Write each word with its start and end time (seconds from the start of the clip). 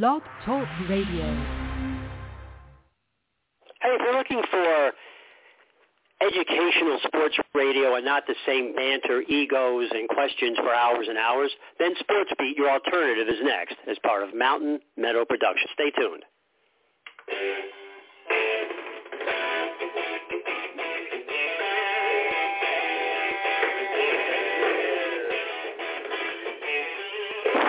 Blog 0.00 0.22
Talk 0.46 0.66
Radio. 0.88 1.26
Hey, 3.82 3.92
if 3.92 4.00
you're 4.00 4.16
looking 4.16 4.40
for 4.50 4.92
educational 6.22 6.98
sports 7.06 7.36
radio 7.54 7.96
and 7.96 8.04
not 8.06 8.26
the 8.26 8.34
same 8.46 8.74
banter, 8.74 9.20
egos, 9.20 9.90
and 9.92 10.08
questions 10.08 10.56
for 10.56 10.72
hours 10.74 11.08
and 11.10 11.18
hours, 11.18 11.50
then 11.78 11.90
Sports 12.00 12.30
Beat, 12.38 12.56
your 12.56 12.70
alternative, 12.70 13.28
is 13.28 13.40
next 13.42 13.76
as 13.86 13.98
part 14.02 14.26
of 14.26 14.34
Mountain 14.34 14.80
Meadow 14.96 15.26
Productions. 15.26 15.68
Stay 15.74 15.90
tuned. 15.90 16.24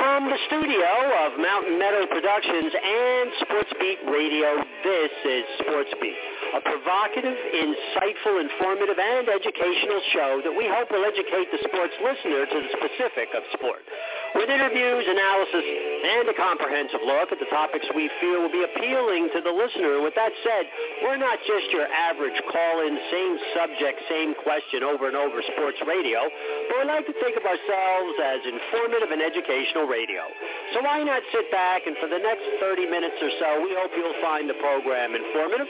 From 0.03 0.27
the 0.27 0.35
studio 0.51 0.91
of 1.23 1.39
Mountain 1.39 1.79
Meadow 1.79 2.03
Productions 2.11 2.75
and 2.75 3.31
Sports 3.39 3.71
Beat 3.79 4.03
Radio, 4.03 4.59
this 4.83 5.15
is 5.23 5.43
Sports 5.63 5.95
Beat, 6.03 6.19
a 6.51 6.59
provocative, 6.59 7.31
insightful, 7.31 8.35
informative, 8.43 8.99
and 8.99 9.31
educational 9.31 10.03
show 10.11 10.43
that 10.43 10.51
we 10.51 10.67
hope 10.67 10.91
will 10.91 11.07
educate 11.07 11.47
the 11.55 11.61
sports 11.63 11.95
listener 12.03 12.43
to 12.51 12.57
the 12.67 12.71
specific 12.83 13.31
of 13.31 13.47
sport. 13.55 13.79
With 14.33 14.49
interviews, 14.49 15.05
analysis, 15.05 15.61
and 15.61 16.25
a 16.25 16.33
comprehensive 16.33 17.05
look 17.05 17.29
at 17.29 17.37
the 17.37 17.45
topics 17.53 17.85
we 17.93 18.09
feel 18.17 18.41
will 18.41 18.51
be 18.51 18.65
appealing 18.65 19.29
to 19.29 19.45
the 19.45 19.53
listener. 19.53 20.01
With 20.01 20.17
that 20.17 20.33
said, 20.41 20.65
we're 21.05 21.21
not 21.21 21.37
just 21.45 21.69
your 21.69 21.85
average 21.85 22.33
call-in, 22.49 22.97
same 23.13 23.37
subject, 23.53 24.01
same 24.09 24.33
question 24.41 24.81
over 24.81 25.05
and 25.05 25.13
over 25.13 25.37
sports 25.53 25.77
radio, 25.85 26.25
but 26.65 26.81
we 26.81 26.83
like 26.89 27.05
to 27.05 27.15
think 27.21 27.37
of 27.37 27.45
ourselves 27.45 28.13
as 28.25 28.41
informative 28.49 29.13
and 29.13 29.21
educational 29.21 29.85
radio. 29.85 30.25
So 30.73 30.81
why 30.81 31.05
not 31.05 31.21
sit 31.29 31.53
back 31.53 31.85
and 31.85 31.93
for 32.01 32.09
the 32.09 32.17
next 32.17 32.49
30 32.57 32.89
minutes 32.89 33.21
or 33.21 33.29
so, 33.37 33.61
we 33.61 33.77
hope 33.77 33.93
you'll 33.93 34.17
find 34.17 34.49
the 34.49 34.57
program 34.57 35.13
informative, 35.13 35.69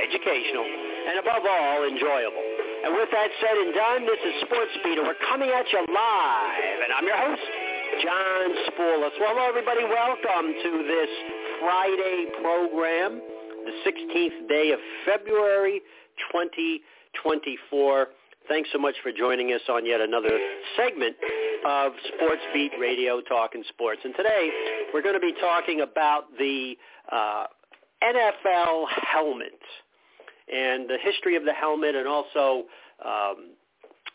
educational, 0.00 0.64
and 0.64 1.20
above 1.20 1.44
all, 1.44 1.84
enjoyable. 1.84 2.44
And 2.80 2.96
with 2.96 3.12
that 3.12 3.28
said 3.44 3.56
and 3.60 3.76
done, 3.76 4.08
this 4.08 4.24
is 4.24 4.40
Sports 4.48 4.72
Beat, 4.80 4.96
and 4.96 5.04
we're 5.04 5.20
coming 5.28 5.52
at 5.52 5.68
you 5.68 5.84
live, 5.84 6.78
and 6.80 6.96
I'm 6.96 7.04
your 7.04 7.20
host, 7.20 7.44
John 7.98 8.50
Spoulos. 8.70 9.10
Well, 9.18 9.36
everybody. 9.48 9.82
Welcome 9.84 10.54
to 10.62 10.84
this 10.86 11.10
Friday 11.60 12.26
program, 12.40 13.20
the 13.64 13.72
16th 13.84 14.48
day 14.48 14.70
of 14.72 14.78
February 15.04 15.80
2024. 16.32 18.06
Thanks 18.48 18.68
so 18.72 18.78
much 18.78 18.94
for 19.02 19.10
joining 19.12 19.48
us 19.52 19.60
on 19.68 19.84
yet 19.84 20.00
another 20.00 20.38
segment 20.76 21.16
of 21.66 21.92
Sports 22.14 22.42
Beat 22.54 22.72
Radio 22.80 23.20
Talking 23.20 23.64
Sports. 23.68 24.00
And 24.04 24.14
today 24.16 24.50
we're 24.94 25.02
going 25.02 25.14
to 25.14 25.20
be 25.20 25.34
talking 25.40 25.80
about 25.80 26.24
the 26.38 26.74
uh, 27.10 27.44
NFL 28.02 28.86
helmet 28.88 29.60
and 30.52 30.88
the 30.88 30.96
history 31.02 31.36
of 31.36 31.44
the 31.44 31.52
helmet 31.52 31.96
and 31.96 32.06
also 32.06 32.64
um, 33.04 33.50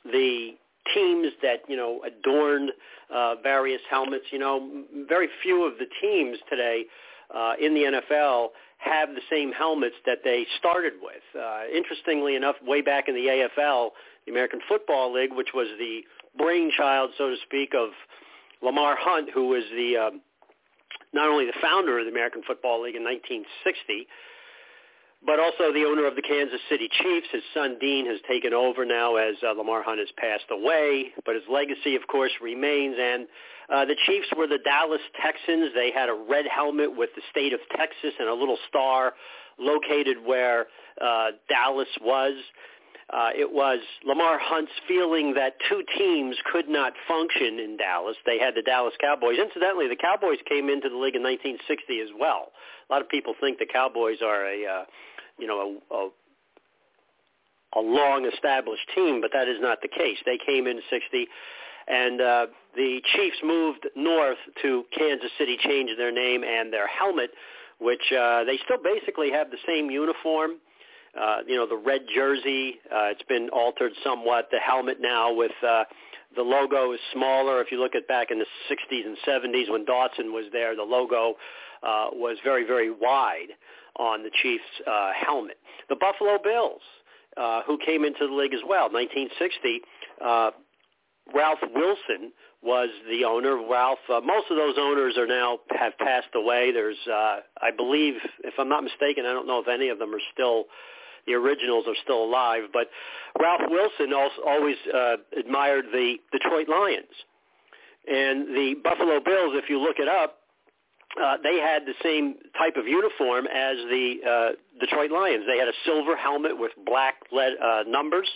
the 0.06 0.52
teams 0.94 1.28
that, 1.42 1.62
you 1.68 1.76
know, 1.76 2.02
adorn 2.06 2.70
uh, 3.14 3.36
various 3.42 3.82
helmets. 3.90 4.26
You 4.32 4.40
know, 4.40 4.84
very 5.08 5.28
few 5.42 5.64
of 5.64 5.74
the 5.78 5.86
teams 6.02 6.38
today 6.50 6.86
uh, 7.34 7.54
in 7.60 7.74
the 7.74 8.02
NFL 8.02 8.50
have 8.78 9.10
the 9.10 9.22
same 9.30 9.52
helmets 9.52 9.96
that 10.06 10.20
they 10.24 10.46
started 10.60 10.94
with. 11.02 11.24
Uh, 11.40 11.62
interestingly 11.74 12.36
enough, 12.36 12.56
way 12.62 12.82
back 12.82 13.08
in 13.08 13.16
the 13.16 13.48
AFL, 13.58 13.90
the 14.26 14.32
American 14.32 14.60
Football 14.68 15.14
League, 15.14 15.34
which 15.34 15.50
was 15.54 15.68
the 15.80 16.02
brainchild, 16.38 17.12
so 17.18 17.30
to 17.30 17.36
speak, 17.46 17.74
of 17.76 17.90
Lamar 18.62 18.96
Hunt, 19.00 19.30
who 19.34 19.48
was 19.48 19.64
the 19.72 19.98
um, 19.98 20.22
not 21.14 21.30
only 21.30 21.46
the 21.46 21.58
founder 21.62 21.98
of 22.00 22.06
the 22.06 22.12
American 22.12 22.42
Football 22.46 22.84
League 22.84 22.96
in 22.96 23.04
1960, 23.04 24.08
but 25.26 25.40
also 25.40 25.74
the 25.74 25.86
owner 25.86 26.06
of 26.06 26.16
the 26.16 26.22
Kansas 26.22 26.60
City 26.70 26.90
Chiefs. 27.02 27.28
His 27.32 27.44
son 27.54 27.78
Dean 27.80 28.06
has 28.06 28.20
taken 28.28 28.54
over 28.54 28.86
now 28.86 29.16
as 29.16 29.36
uh, 29.44 29.52
Lamar 29.52 29.82
Hunt 29.84 30.00
has 30.00 30.10
passed 30.18 30.46
away, 30.52 31.12
but 31.26 31.36
his 31.36 31.44
legacy, 31.50 31.96
of 31.96 32.08
course, 32.08 32.32
remains. 32.42 32.96
And 33.00 33.28
uh, 33.74 33.86
the 33.86 33.96
Chiefs 34.06 34.28
were 34.38 34.48
the 34.48 34.60
Dallas 34.64 35.02
Texans. 35.22 35.72
They 35.74 35.92
had 35.92 36.10
a 36.10 36.14
red 36.14 36.46
helmet 36.46 36.96
with 36.96 37.10
the 37.16 37.22
state 37.32 37.54
of 37.54 37.60
Texas 37.76 38.14
and 38.20 38.30
a 38.30 38.34
little 38.34 38.58
star 38.70 39.14
located 39.58 40.18
where 40.24 40.68
uh, 41.02 41.32
Dallas 41.50 41.90
was. 42.02 42.36
Uh, 43.10 43.30
it 43.38 43.52
was 43.52 43.80
Lamar 44.04 44.40
Hunt's 44.42 44.72
feeling 44.88 45.36
that 45.36 45.54
two 45.70 45.84
teams 45.98 46.36
could 46.52 46.68
not 46.68 46.94
function 47.08 47.60
in 47.60 47.78
Dallas. 47.78 48.16
They 48.26 48.40
had 48.40 48.56
the 48.56 48.64
Dallas 48.64 48.94
Cowboys. 49.00 49.38
Incidentally, 49.38 49.88
the 49.88 49.96
Cowboys 49.96 50.40
came 50.50 50.70
into 50.70 50.90
the 50.90 50.98
league 50.98 51.16
in 51.16 51.22
1960 51.22 52.02
as 52.02 52.10
well. 52.20 52.50
A 52.90 52.94
lot 52.94 53.02
of 53.02 53.10
people 53.10 53.36
think 53.40 53.60
the 53.60 53.70
Cowboys 53.70 54.18
are 54.26 54.46
a, 54.50 54.66
uh, 54.66 54.84
you 55.38 55.48
know, 55.48 55.80
a, 55.92 55.96
a 55.96 56.10
a 57.76 57.82
long-established 57.82 58.88
team, 58.96 59.20
but 59.22 59.32
that 59.34 59.48
is 59.48 59.58
not 59.60 59.82
the 59.82 59.90
case. 59.90 60.18
They 60.26 60.40
came 60.44 60.66
in 60.66 60.80
60, 60.90 61.28
and 61.88 62.22
uh, 62.22 62.46
the 62.76 63.02
Chiefs 63.14 63.38
moved 63.44 63.88
north 63.96 64.38
to 64.62 64.86
Kansas 64.98 65.30
City, 65.38 65.58
changed 65.62 66.00
their 66.00 66.12
name 66.12 66.44
and 66.44 66.72
their 66.72 66.88
helmet, 66.88 67.32
which 67.80 68.02
uh, 68.18 68.46
they 68.46 68.58
still 68.64 68.82
basically 68.82 69.32
have 69.32 69.52
the 69.52 69.58
same 69.68 69.92
uniform. 69.92 70.52
Uh, 71.20 71.38
you 71.48 71.56
know, 71.56 71.68
the 71.68 71.78
red 71.78 72.02
jersey, 72.14 72.76
uh, 72.92 73.12
it's 73.12 73.24
been 73.24 73.50
altered 73.50 73.92
somewhat. 74.04 74.48
The 74.52 74.60
helmet 74.60 74.98
now 75.00 75.34
with 75.34 75.52
uh, 75.66 75.84
the 76.36 76.42
logo 76.42 76.92
is 76.94 77.00
smaller. 77.14 77.62
If 77.62 77.72
you 77.72 77.80
look 77.80 77.96
at 77.96 78.08
back 78.08 78.32
in 78.32 78.40
the 78.40 78.46
60s 78.70 79.06
and 79.06 79.18
70s 79.28 79.70
when 79.70 79.86
Dawson 79.86 80.34
was 80.34 80.46
there, 80.52 80.76
the 80.76 80.84
logo 80.84 81.36
uh, 81.84 82.08
was 82.12 82.38
very, 82.44 82.66
very 82.66 82.92
wide 82.92 83.50
on 83.98 84.24
the 84.24 84.32
Chiefs' 84.42 84.64
uh, 84.88 85.12
helmet. 85.14 85.58
The 85.90 85.96
Buffalo 85.96 86.38
Bills, 86.44 86.82
uh, 87.38 87.62
who 87.66 87.78
came 87.86 88.04
into 88.04 88.28
the 88.28 88.34
league 88.34 88.54
as 88.54 88.62
well, 88.68 88.90
1960, 88.92 89.82
uh, 90.24 90.52
Ralph 91.34 91.60
Wilson 91.74 92.32
was 92.62 92.90
the 93.10 93.26
owner. 93.26 93.58
Ralph, 93.70 94.00
uh, 94.10 94.22
most 94.22 94.50
of 94.50 94.58
those 94.58 94.76
owners 94.78 95.18
are 95.18 95.28
now 95.28 95.60
have 95.78 95.98
passed 95.98 96.34
away. 96.36 96.72
There's, 96.72 96.98
uh, 97.08 97.40
I 97.62 97.72
believe, 97.76 98.16
if 98.44 98.54
I'm 98.60 98.70
not 98.70 98.84
mistaken, 98.84 99.26
I 99.26 99.34
don't 99.34 99.48
know 99.48 99.60
if 99.60 99.68
any 99.68 99.90
of 99.90 100.00
them 100.00 100.14
are 100.14 100.22
still 100.34 100.66
the 101.28 101.34
originals 101.34 101.86
are 101.88 101.96
still 102.04 102.24
alive. 102.24 102.64
But 102.72 102.88
Ralph 103.40 103.62
Wilson 103.70 104.14
also 104.14 104.42
always 104.48 104.76
uh, 104.94 105.16
admired 105.38 105.86
the 105.92 106.16
Detroit 106.32 106.70
Lions. 106.70 107.14
And 108.08 108.56
the 108.56 108.76
Buffalo 108.84 109.20
Bills, 109.20 109.54
if 109.56 109.70
you 109.70 109.80
look 109.80 109.98
it 109.98 110.08
up, 110.08 110.38
uh, 111.22 111.38
they 111.42 111.60
had 111.60 111.86
the 111.86 111.94
same 112.04 112.36
type 112.58 112.76
of 112.78 112.88
uniform 112.88 113.46
as 113.48 113.78
the 113.90 114.16
uh, 114.28 114.80
Detroit 114.80 115.12
Lions. 115.12 115.46
They 115.48 115.58
had 115.58 115.68
a 115.68 115.78
silver 115.86 116.16
helmet 116.16 116.58
with 116.58 116.72
black 116.86 117.16
lead, 117.32 117.54
uh, 117.64 117.84
numbers, 117.88 118.30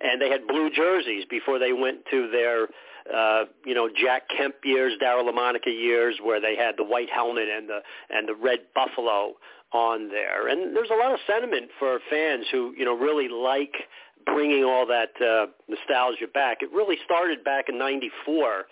and 0.00 0.20
they 0.20 0.28
had 0.28 0.46
blue 0.46 0.70
jerseys 0.70 1.24
before 1.30 1.58
they 1.58 1.72
went 1.72 1.98
to 2.10 2.30
their, 2.30 2.68
uh, 3.14 3.44
you 3.64 3.74
know, 3.74 3.88
Jack 3.88 4.24
Kemp 4.36 4.56
years, 4.64 4.94
Daryle 5.00 5.30
Lamonica 5.30 5.66
years, 5.66 6.18
where 6.22 6.40
they 6.40 6.56
had 6.56 6.74
the 6.76 6.84
white 6.84 7.10
helmet 7.10 7.48
and 7.48 7.68
the 7.68 7.80
and 8.10 8.28
the 8.28 8.34
red 8.34 8.60
buffalo 8.74 9.34
on 9.72 10.08
there. 10.08 10.48
And 10.48 10.74
there's 10.74 10.90
a 10.90 10.96
lot 10.96 11.12
of 11.12 11.18
sentiment 11.26 11.70
for 11.78 11.98
fans 12.10 12.46
who, 12.50 12.74
you 12.76 12.84
know, 12.84 12.96
really 12.96 13.28
like 13.28 13.74
bringing 14.26 14.64
all 14.64 14.86
that 14.86 15.10
uh, 15.20 15.46
nostalgia 15.68 16.26
back. 16.32 16.58
It 16.62 16.72
really 16.72 16.96
started 17.04 17.44
back 17.44 17.68
in 17.68 17.78
'94 17.78 18.64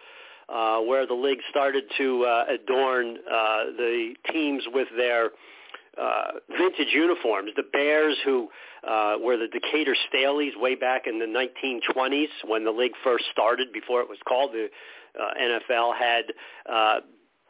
uh, 0.53 0.81
where 0.81 1.07
the 1.07 1.15
league 1.15 1.41
started 1.51 1.85
to 1.99 2.25
uh, 2.25 2.45
adorn 2.49 3.17
uh, 3.31 3.65
the 3.77 4.15
teams 4.31 4.63
with 4.73 4.89
their 4.97 5.31
uh, 6.01 6.33
vintage 6.57 6.93
uniforms. 6.93 7.51
The 7.57 7.65
Bears, 7.73 8.17
who 8.25 8.49
uh, 8.87 9.17
were 9.21 9.37
the 9.37 9.49
Decatur 9.49 9.95
Staleys 10.13 10.53
way 10.57 10.75
back 10.75 11.07
in 11.07 11.19
the 11.19 11.27
1920s 11.27 12.29
when 12.47 12.65
the 12.65 12.71
league 12.71 12.95
first 13.05 13.25
started, 13.33 13.73
before 13.73 14.01
it 14.01 14.09
was 14.09 14.19
called 14.27 14.53
the 14.53 14.69
uh, 15.21 15.35
NFL, 15.71 15.97
had 15.97 16.25
uh, 16.71 17.01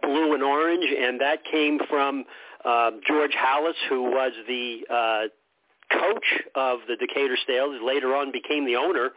blue 0.02 0.34
and 0.34 0.42
orange, 0.42 0.84
and 0.84 1.20
that 1.20 1.44
came 1.44 1.78
from 1.88 2.24
uh, 2.64 2.90
George 3.06 3.32
Halas, 3.32 3.74
who 3.88 4.02
was 4.02 4.32
the 4.46 4.80
uh, 4.90 5.96
coach 5.96 6.42
of 6.54 6.80
the 6.88 6.96
Decatur 6.96 7.36
Staleys, 7.48 7.84
later 7.84 8.14
on 8.14 8.32
became 8.32 8.66
the 8.66 8.76
owner 8.76 9.10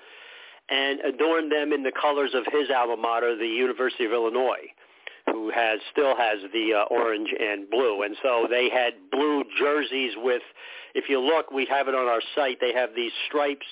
and 0.69 0.99
adorned 1.01 1.51
them 1.51 1.73
in 1.73 1.83
the 1.83 1.91
colors 1.91 2.31
of 2.33 2.43
his 2.51 2.69
alma 2.75 2.97
mater, 2.97 3.37
the 3.37 3.45
University 3.45 4.05
of 4.05 4.11
Illinois, 4.11 4.65
who 5.31 5.51
has 5.51 5.79
still 5.91 6.15
has 6.15 6.39
the 6.53 6.73
uh, 6.73 6.83
orange 6.93 7.29
and 7.39 7.69
blue. 7.69 8.03
And 8.03 8.15
so 8.23 8.47
they 8.49 8.69
had 8.69 8.93
blue 9.11 9.43
jerseys 9.59 10.13
with, 10.17 10.41
if 10.93 11.09
you 11.09 11.19
look, 11.19 11.51
we 11.51 11.65
have 11.65 11.87
it 11.87 11.95
on 11.95 12.07
our 12.07 12.21
site. 12.35 12.57
They 12.59 12.73
have 12.73 12.89
these 12.95 13.11
stripes, 13.27 13.65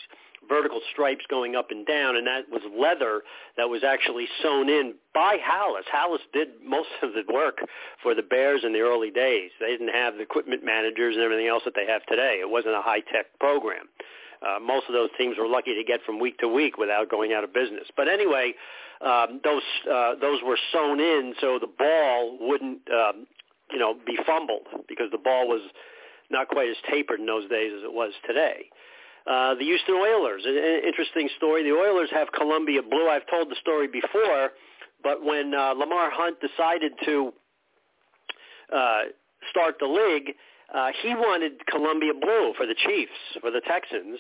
vertical 0.48 0.82
stripes 0.92 1.24
going 1.30 1.56
up 1.56 1.72
and 1.72 1.86
down, 1.86 2.16
and 2.16 2.28
that 2.28 2.50
was 2.52 2.62
leather 2.78 3.22
that 3.58 3.70
was 3.70 3.84
actually 3.84 4.28
sewn 4.42 4.70
in 4.70 4.94
by 5.14 5.38
Halas. 5.38 5.86
Halas 5.92 6.20
did 6.34 6.50
most 6.64 6.90
of 7.02 7.14
the 7.14 7.24
work 7.34 7.60
for 8.04 8.14
the 8.14 8.24
Bears 8.24 8.62
in 8.64 8.74
the 8.74 8.82
early 8.82 9.10
days. 9.10 9.52
They 9.60 9.72
didn't 9.72 9.94
have 9.94 10.16
the 10.16 10.22
equipment 10.22 10.64
managers 10.64 11.16
and 11.16 11.24
everything 11.24 11.48
else 11.48 11.64
that 11.66 11.74
they 11.76 11.88
have 11.88 12.06
today. 12.06 12.38
It 12.42 12.50
wasn't 12.50 12.76
a 12.76 12.82
high-tech 12.82 13.40
program. 13.40 13.88
Uh, 14.44 14.60
most 14.60 14.86
of 14.88 14.94
those 14.94 15.10
teams 15.18 15.38
were 15.38 15.48
lucky 15.48 15.74
to 15.74 15.84
get 15.84 16.02
from 16.06 16.20
week 16.20 16.38
to 16.40 16.48
week 16.48 16.78
without 16.78 17.10
going 17.10 17.34
out 17.34 17.44
of 17.44 17.54
business. 17.54 17.88
But 17.96 18.08
anyway, 18.10 18.54
um, 19.02 19.40
those 19.44 19.64
uh, 19.90 20.16
those 20.20 20.40
were 20.46 20.58
sewn 20.72 21.00
in 21.00 21.34
so 21.40 21.60
the 21.60 21.68
ball 21.68 22.38
wouldn't 22.40 22.82
um, 22.92 23.28
you 23.72 23.80
know 23.80 23.96
be 24.06 24.18
fumbled 24.26 24.68
because 24.88 25.12
the 25.12 25.18
ball 25.18 25.48
was 25.48 25.62
not 26.30 26.48
quite 26.48 26.70
as 26.70 26.76
tapered 26.90 27.20
in 27.20 27.26
those 27.26 27.50
days 27.50 27.72
as 27.78 27.84
it 27.84 27.94
was 27.94 28.12
today. 28.28 28.70
Uh, 29.26 29.56
the 29.56 29.64
Houston 29.64 29.96
Oilers, 29.96 30.44
an, 30.46 30.58
interesting 30.86 31.30
story. 31.38 31.64
The 31.64 31.72
Oilers 31.72 32.10
have 32.12 32.32
Columbia 32.34 32.82
blue. 32.82 33.08
I've 33.08 33.28
told 33.30 33.50
the 33.50 33.56
story 33.62 33.88
before, 33.88 34.52
but 35.02 35.24
when 35.24 35.54
uh, 35.54 35.74
Lamar 35.74 36.10
Hunt 36.12 36.38
decided 36.42 36.92
to 37.06 37.34
uh, 38.76 39.02
start 39.50 39.76
the 39.80 39.86
league, 39.86 40.36
uh, 40.74 40.90
he 41.02 41.14
wanted 41.14 41.66
Columbia 41.68 42.14
blue 42.14 42.54
for 42.58 42.66
the 42.66 42.76
Chiefs, 42.76 43.12
for 43.42 43.52
the 43.52 43.62
Texans, 43.62 44.20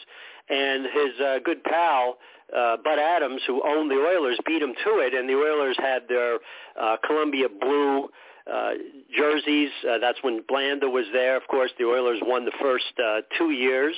and 0.50 0.86
his 0.86 1.20
uh, 1.20 1.40
good 1.44 1.64
pal 1.64 2.18
uh, 2.56 2.78
Bud 2.78 3.00
Adams, 3.00 3.42
who 3.48 3.62
owned 3.66 3.90
the 3.90 3.96
Oilers, 3.96 4.38
beat 4.46 4.62
him 4.62 4.74
to 4.84 5.00
it, 5.00 5.14
and 5.14 5.28
the 5.28 5.34
Oilers 5.34 5.76
had 5.80 6.04
their 6.08 6.40
uh, 6.80 6.98
Columbia 7.06 7.48
blue 7.50 8.10
uh, 8.52 8.72
jerseys. 9.16 9.72
Uh, 9.90 9.98
that's 10.00 10.20
when 10.22 10.44
Blanda 10.48 10.90
was 10.90 11.06
there. 11.14 11.36
Of 11.38 11.48
course, 11.48 11.72
the 11.80 11.86
Oilers 11.86 12.20
won 12.22 12.46
the 12.46 12.52
first 12.62 12.94
uh, 13.00 13.22
two 13.38 13.52
years. 13.52 13.96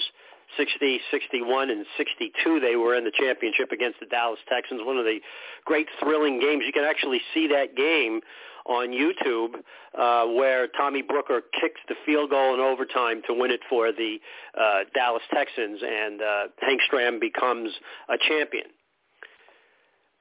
60, 0.58 1.00
61, 1.12 1.70
and 1.70 1.86
62, 1.98 2.60
they 2.60 2.76
were 2.76 2.96
in 2.96 3.04
the 3.04 3.12
championship 3.12 3.72
against 3.72 4.00
the 4.00 4.06
Dallas 4.06 4.40
Texans. 4.48 4.82
One 4.84 4.98
of 4.98 5.06
the 5.06 5.20
great 5.66 5.88
thrilling 6.00 6.40
games. 6.40 6.64
You 6.66 6.74
can 6.74 6.84
actually 6.84 7.22
see 7.34 7.48
that 7.48 7.76
game 7.76 8.22
on 8.66 8.90
YouTube 8.90 9.56
uh, 9.98 10.26
where 10.34 10.68
Tommy 10.68 11.02
Brooker 11.02 11.42
kicks 11.60 11.80
the 11.88 11.96
field 12.06 12.32
goal 12.32 12.54
in 12.54 12.60
overtime 12.60 13.22
to 13.28 13.34
win 13.34 13.52
it 13.52 13.62
for 13.70 13.92
the 13.92 14.18
uh, 14.60 14.80
Dallas 14.94 15.22
Texans, 15.34 15.82
and 15.84 16.22
uh, 16.22 16.44
Hank 16.62 16.82
Stram 16.90 17.20
becomes 17.20 17.72
a 18.10 18.18
champion. 18.18 18.66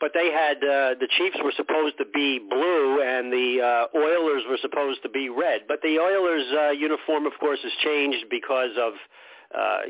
But 0.00 0.10
they 0.12 0.30
had 0.30 0.58
uh, 0.58 1.00
the 1.00 1.08
Chiefs 1.16 1.38
were 1.42 1.52
supposed 1.56 1.96
to 1.98 2.04
be 2.12 2.38
blue, 2.38 3.00
and 3.00 3.32
the 3.32 3.62
uh, 3.62 3.98
Oilers 3.98 4.42
were 4.48 4.58
supposed 4.60 5.02
to 5.02 5.08
be 5.08 5.30
red. 5.30 5.62
But 5.66 5.80
the 5.82 5.98
Oilers' 5.98 6.52
uh, 6.52 6.70
uniform, 6.72 7.24
of 7.24 7.32
course, 7.40 7.60
has 7.62 7.72
changed 7.82 8.26
because 8.28 8.76
of 8.76 8.92
uh, 8.92 8.98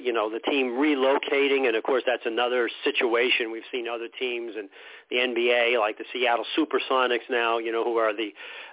you 0.03 0.13
know, 0.13 0.31
the 0.31 0.41
team 0.41 0.73
relocating, 0.73 1.67
and 1.67 1.77
of 1.77 1.83
course 1.83 2.03
that's 2.07 2.27
another 2.27 2.69
situation. 2.83 3.51
We've 3.51 3.63
seen 3.73 3.89
other 3.89 4.09
teams 4.19 4.55
in 4.59 4.69
the 5.11 5.17
NBA, 5.17 5.79
like 5.79 5.99
the 5.99 6.05
Seattle 6.13 6.45
SuperSonics 6.57 7.31
now, 7.31 7.59
you 7.59 7.73
know, 7.73 7.85
who 7.85 7.97
are 7.97 8.15
the 8.15 8.31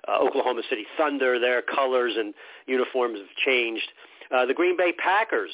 uh, 0.07 0.19
Oklahoma 0.19 0.61
City 0.69 0.85
Thunder. 0.97 1.39
Their 1.39 1.61
colors 1.61 2.13
and 2.17 2.33
uniforms 2.65 3.19
have 3.19 3.35
changed. 3.45 3.87
Uh, 4.31 4.45
the 4.45 4.53
Green 4.53 4.77
Bay 4.77 4.93
Packers, 4.93 5.51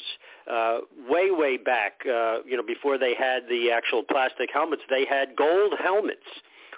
uh, 0.50 0.78
way, 1.08 1.30
way 1.30 1.56
back, 1.56 2.00
uh, 2.06 2.38
you 2.46 2.56
know, 2.56 2.62
before 2.62 2.96
they 2.96 3.14
had 3.14 3.42
the 3.48 3.70
actual 3.72 4.02
plastic 4.04 4.50
helmets, 4.52 4.82
they 4.88 5.04
had 5.04 5.34
gold 5.36 5.74
helmets 5.82 6.26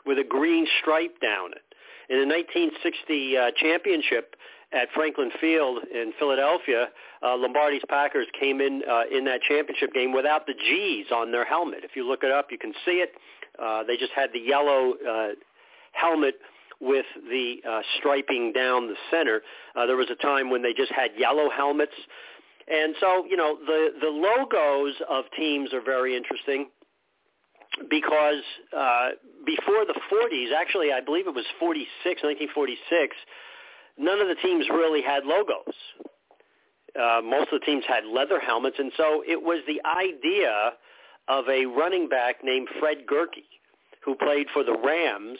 with 0.07 0.19
a 0.19 0.25
green 0.25 0.67
stripe 0.81 1.21
down 1.21 1.53
it. 1.53 1.63
In 2.09 2.19
the 2.19 2.27
1960 2.27 3.37
uh, 3.37 3.51
championship, 3.55 4.35
at 4.73 4.89
Franklin 4.95 5.31
Field 5.41 5.79
in 5.93 6.13
Philadelphia, 6.19 6.89
uh, 7.23 7.37
Lombardi's 7.37 7.83
Packers 7.89 8.27
came 8.39 8.61
in 8.61 8.83
uh, 8.89 9.03
in 9.11 9.25
that 9.25 9.43
championship 9.43 9.93
game 9.93 10.13
without 10.13 10.47
the 10.47 10.55
G's 10.55 11.07
on 11.13 11.33
their 11.33 11.45
helmet. 11.45 11.81
If 11.83 11.97
you 11.97 12.07
look 12.07 12.23
it 12.23 12.31
up, 12.31 12.49
you 12.51 12.59
can 12.59 12.73
see 12.85 13.03
it. 13.03 13.11
Uh, 13.61 13.83
they 13.85 13.97
just 13.97 14.13
had 14.15 14.31
the 14.33 14.39
yellow 14.39 14.95
uh, 15.09 15.29
helmet 15.93 16.37
with 16.81 17.05
the 17.29 17.57
uh, 17.69 17.81
striping 17.99 18.53
down 18.53 18.89
the 18.89 18.95
center. 19.11 19.43
Uh, 19.77 19.87
there 19.87 19.97
was 19.97 20.09
a 20.11 20.15
time 20.15 20.51
when 20.51 20.63
they 20.63 20.73
just 20.73 20.93
had 20.93 21.11
yellow 21.17 21.51
helmets. 21.51 21.93
And 22.69 22.95
so, 23.01 23.25
you 23.29 23.37
know, 23.37 23.59
the, 23.67 23.89
the 24.01 24.09
logos 24.09 24.95
of 25.09 25.25
teams 25.37 25.75
are 25.75 25.83
very 25.83 26.17
interesting 26.17 26.69
because 27.89 28.43
uh, 28.77 29.11
before 29.45 29.85
the 29.85 29.99
40s, 30.11 30.55
actually 30.57 30.93
I 30.93 31.01
believe 31.01 31.27
it 31.27 31.35
was 31.35 31.47
46, 31.59 32.23
1946, 32.23 33.17
none 34.01 34.21
of 34.21 34.29
the 34.29 34.37
teams 34.43 34.67
really 34.71 35.03
had 35.03 35.25
logos. 35.25 35.75
Uh, 36.99 37.21
most 37.23 37.53
of 37.53 37.61
the 37.61 37.67
teams 37.67 37.85
had 37.87 38.05
leather 38.05 38.41
helmets, 38.41 38.77
and 38.79 38.91
so 38.97 39.23
it 39.27 39.41
was 39.41 39.63
the 39.67 39.81
idea 39.87 40.73
of 41.29 41.49
a 41.49 41.67
running 41.67 42.09
back 42.09 42.37
named 42.43 42.69
Fred 42.81 43.07
Gehrke, 43.07 43.45
who 44.05 44.17
played 44.17 44.49
for 44.53 44.65
the 44.65 44.77
Rams, 44.77 45.39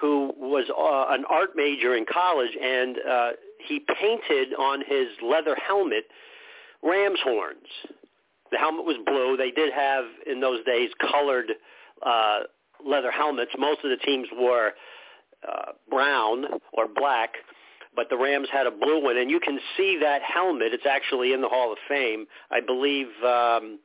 who 0.00 0.32
was 0.36 0.64
uh, 0.70 1.14
an 1.14 1.24
art 1.28 1.50
major 1.54 1.94
in 1.94 2.04
college, 2.12 2.50
and 2.60 2.96
uh, 2.98 3.30
he 3.68 3.80
painted 4.00 4.54
on 4.58 4.80
his 4.80 5.08
leather 5.22 5.56
helmet 5.56 6.04
ram's 6.82 7.18
horns. 7.22 7.66
The 8.50 8.58
helmet 8.58 8.84
was 8.84 8.96
blue. 9.04 9.36
They 9.36 9.50
did 9.50 9.72
have 9.72 10.04
in 10.26 10.40
those 10.40 10.64
days 10.64 10.90
colored 11.10 11.52
uh, 12.04 12.38
leather 12.84 13.10
helmets. 13.10 13.50
Most 13.58 13.80
of 13.84 13.90
the 13.90 14.04
teams 14.04 14.28
wore 14.32 14.72
uh, 15.46 15.72
brown 15.90 16.44
or 16.72 16.86
black 16.88 17.30
but 17.98 18.08
the 18.10 18.16
Rams 18.16 18.46
had 18.52 18.68
a 18.68 18.70
blue 18.70 19.02
one, 19.02 19.16
and 19.16 19.28
you 19.28 19.40
can 19.40 19.58
see 19.76 19.98
that 20.00 20.22
helmet. 20.22 20.72
It's 20.72 20.86
actually 20.86 21.32
in 21.32 21.40
the 21.40 21.48
Hall 21.48 21.72
of 21.72 21.78
Fame. 21.88 22.26
I 22.48 22.60
believe 22.60 23.08
um, 23.24 23.80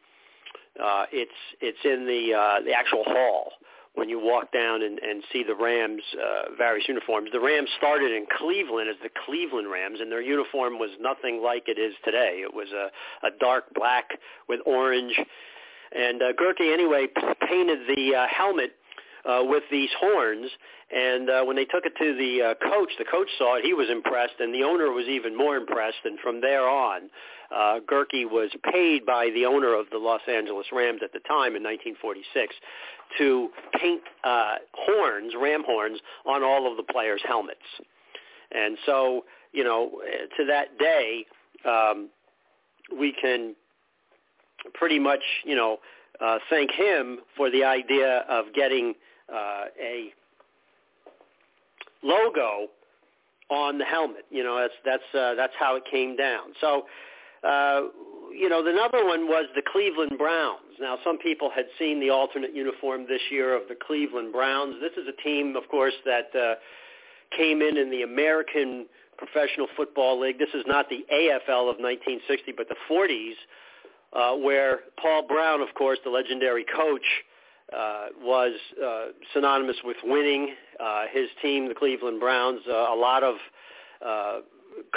uh, 0.80 1.06
it's 1.12 1.32
it's 1.62 1.80
in 1.84 2.06
the 2.06 2.38
uh, 2.38 2.64
the 2.64 2.74
actual 2.74 3.04
hall 3.08 3.54
when 3.96 4.10
you 4.10 4.20
walk 4.20 4.54
down 4.54 4.84
and, 4.84 5.00
and 5.00 5.24
see 5.34 5.42
the 5.42 5.56
Rams' 5.56 6.04
uh, 6.14 6.54
various 6.56 6.88
uniforms. 6.88 7.32
The 7.34 7.40
Rams 7.40 7.70
started 7.76 8.12
in 8.12 8.28
Cleveland 8.38 8.88
as 8.88 8.98
the 9.02 9.10
Cleveland 9.26 9.72
Rams, 9.72 9.98
and 10.00 10.12
their 10.12 10.22
uniform 10.22 10.78
was 10.78 10.92
nothing 11.02 11.42
like 11.42 11.64
it 11.66 11.80
is 11.80 11.96
today. 12.06 12.44
It 12.46 12.54
was 12.54 12.68
a, 12.70 12.92
a 13.26 13.32
dark 13.40 13.74
black 13.74 14.12
with 14.48 14.60
orange. 14.68 15.20
And 15.92 16.22
uh, 16.22 16.34
Gehrke, 16.34 16.72
anyway, 16.72 17.08
painted 17.50 17.80
the 17.88 18.16
uh, 18.16 18.28
helmet 18.28 18.76
uh, 19.26 19.42
with 19.44 19.64
these 19.72 19.90
horns. 20.00 20.50
And 20.92 21.30
uh, 21.30 21.44
when 21.44 21.56
they 21.56 21.66
took 21.66 21.86
it 21.86 21.94
to 21.98 22.16
the 22.16 22.52
uh, 22.52 22.72
coach, 22.72 22.92
the 23.00 23.06
coach 23.06 23.30
saw 23.38 23.58
it. 23.58 23.66
He 23.66 23.74
was 23.74 23.90
impressed, 23.90 24.36
and 24.40 24.54
the 24.54 24.64
owner 24.64 24.92
was 24.92 25.08
even 25.08 25.36
more 25.36 25.56
impressed. 25.56 26.04
And 26.06 26.20
from 26.20 26.42
there 26.42 26.68
on, 26.68 27.10
uh, 27.54 27.80
was 27.90 28.50
paid 28.72 29.06
by 29.06 29.30
the 29.34 29.46
owner 29.46 29.76
of 29.76 29.88
the 29.92 29.98
Los 29.98 30.22
Angeles 30.28 30.68
Rams 30.72 31.02
at 31.04 31.14
the 31.14 31.20
time 31.20 31.56
in 31.56 31.64
1946 31.64 32.56
to 33.18 33.50
paint 33.80 34.02
uh, 34.24 34.56
horns, 34.74 35.34
ram 35.40 35.64
horns, 35.66 36.00
on 36.26 36.44
all 36.44 36.70
of 36.70 36.78
the 36.78 36.84
players' 36.84 37.22
helmets. 37.26 37.60
And 38.52 38.78
so, 38.86 39.26
you 39.52 39.64
know, 39.64 40.02
to 40.38 40.46
that 40.46 40.78
day, 40.78 41.26
um, 41.66 42.10
we 42.98 43.14
can 43.20 43.56
pretty 44.74 45.00
much, 45.00 45.22
you 45.44 45.56
know, 45.56 45.78
uh, 46.22 46.38
thank 46.50 46.72
him 46.72 47.20
for 47.36 47.50
the 47.50 47.64
idea 47.64 48.24
of 48.30 48.46
getting 48.54 48.94
uh, 49.32 49.66
a 49.82 50.14
logo 52.04 52.68
on 53.50 53.78
the 53.78 53.86
helmet. 53.86 54.26
You 54.30 54.44
know, 54.44 54.58
that's 54.60 54.74
that's 54.86 55.16
uh, 55.16 55.36
that's 55.36 55.54
how 55.60 55.76
it 55.76 55.84
came 55.90 56.16
down. 56.16 56.54
So, 56.62 56.84
uh, 57.44 57.82
you 58.34 58.50
know, 58.50 58.64
the 58.64 58.72
another 58.72 59.06
one 59.06 59.28
was 59.28 59.46
the 59.56 59.62
Cleveland 59.72 60.18
Browns. 60.18 60.60
Now, 60.80 60.98
some 61.04 61.18
people 61.18 61.50
had 61.54 61.66
seen 61.78 62.00
the 62.00 62.10
alternate 62.10 62.56
uniform 62.56 63.06
this 63.08 63.22
year 63.30 63.56
of 63.56 63.68
the 63.70 63.76
Cleveland 63.76 64.34
Browns. 64.34 64.76
This 64.82 64.94
is 65.02 65.08
a 65.08 65.22
team, 65.22 65.56
of 65.56 65.68
course, 65.70 65.94
that 66.06 66.36
uh, 66.36 66.56
came 67.38 67.62
in 67.62 67.78
in 67.78 67.92
the 67.92 68.02
American 68.02 68.88
Professional 69.18 69.68
Football 69.78 70.20
League. 70.20 70.40
This 70.40 70.54
is 70.54 70.64
not 70.68 70.90
the 70.90 71.06
AFL 71.14 71.70
of 71.70 71.78
1960, 71.78 72.54
but 72.58 72.68
the 72.68 72.76
40s, 72.90 73.34
uh, 74.14 74.36
where 74.38 74.82
Paul 75.00 75.28
Brown, 75.28 75.62
of 75.62 75.74
course, 75.76 76.00
the 76.04 76.10
legendary 76.10 76.66
coach, 76.76 77.06
uh, 77.76 78.06
was 78.22 78.54
uh, 78.84 79.06
synonymous 79.34 79.78
with 79.84 79.98
winning. 80.04 80.56
Uh, 80.80 81.04
his 81.12 81.28
team, 81.42 81.68
the 81.68 81.76
Cleveland 81.76 82.20
Browns, 82.20 82.62
uh, 82.68 82.72
a 82.72 82.96
lot 82.96 83.24
of 83.24 83.36
uh, 84.06 84.40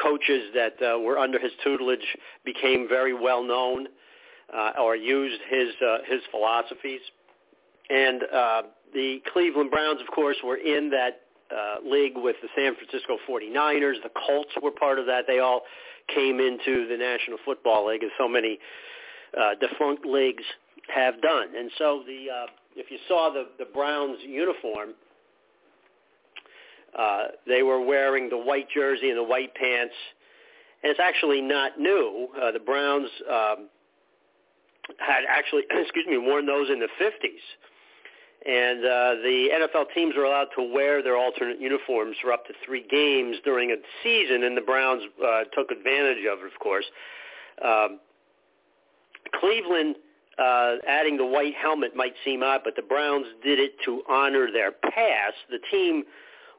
coaches 0.03 0.51
that 0.55 0.75
uh, 0.83 0.99
were 0.99 1.19
under 1.19 1.39
his 1.39 1.53
tutelage 1.63 2.17
became 2.45 2.87
very 2.89 3.15
well 3.15 3.43
known 3.43 3.89
uh, 4.55 4.73
or 4.81 4.97
used 4.97 5.41
his 5.49 5.69
uh, 5.85 5.99
his 6.09 6.21
philosophies. 6.31 7.01
And 7.89 8.23
uh, 8.25 8.63
the 8.95 9.19
Cleveland 9.33 9.71
Browns, 9.71 10.01
of 10.01 10.09
course, 10.09 10.37
were 10.45 10.57
in 10.57 10.91
that 10.91 11.21
uh, 11.51 11.77
league 11.89 12.15
with 12.17 12.37
the 12.43 12.49
San 12.57 12.75
Francisco 12.75 13.19
49ers. 13.29 14.03
The 14.03 14.11
Colts 14.27 14.51
were 14.63 14.73
part 14.73 14.99
of 14.99 15.07
that. 15.07 15.25
They 15.27 15.39
all 15.39 15.63
came 16.13 16.41
into 16.41 16.89
the 16.89 16.97
National 16.97 17.39
Football 17.45 17.89
League, 17.89 18.03
as 18.03 18.11
so 18.19 18.29
many 18.29 18.59
uh, 19.39 19.55
defunct 19.61 20.05
leagues 20.05 20.45
have 20.93 21.21
done. 21.21 21.49
And 21.57 21.71
so 21.79 22.03
the 22.07 22.27
uh, 22.31 22.47
if 22.77 22.91
you 22.91 22.99
saw 23.09 23.33
the 23.33 23.47
the 23.59 23.65
Browns 23.73 24.19
uniform, 24.23 24.91
uh, 26.97 27.25
they 27.47 27.63
were 27.63 27.85
wearing 27.85 28.29
the 28.29 28.39
white 28.39 28.69
jersey 28.75 29.11
and 29.11 29.19
the 29.19 29.23
white 29.23 29.55
pants, 29.55 29.95
and 30.83 30.91
it's 30.91 31.01
actually 31.01 31.41
not 31.41 31.79
new. 31.79 32.29
Uh, 32.41 32.53
the 32.53 32.61
Browns 32.61 33.09
um, 33.29 33.69
had 34.99 35.25
actually, 35.29 35.63
excuse 35.71 36.07
me, 36.09 36.19
worn 36.19 36.47
those 36.47 36.71
in 36.71 36.81
the 36.81 36.89
50s. 37.01 37.45
And 38.47 38.79
uh, 38.79 39.23
the 39.23 39.49
NFL 39.59 39.87
teams 39.93 40.15
were 40.17 40.25
allowed 40.25 40.49
to 40.57 40.63
wear 40.73 41.03
their 41.03 41.17
alternate 41.17 41.61
uniforms 41.61 42.17
for 42.23 42.33
up 42.33 42.47
to 42.47 42.53
three 42.65 42.87
games 42.89 43.37
during 43.45 43.73
a 43.73 43.77
season, 44.05 44.45
and 44.45 44.57
the 44.57 44.61
Browns 44.61 45.03
uh, 45.21 45.45
took 45.53 45.73
advantage 45.73 46.25
of 46.31 46.39
it, 46.39 46.47
of 46.47 46.59
course. 46.61 46.85
Um, 47.65 47.99
Cleveland 49.41 49.97
uh, 50.39 50.77
adding 50.87 51.17
the 51.17 51.25
white 51.25 51.55
helmet 51.55 51.97
might 51.97 52.15
seem 52.25 52.43
odd, 52.43 52.61
but 52.65 52.77
the 52.77 52.83
Browns 52.83 53.27
did 53.43 53.59
it 53.59 53.73
to 53.85 54.03
honor 54.09 54.51
their 54.53 54.73
past. 54.73 55.37
The 55.51 55.61
team 55.71 56.05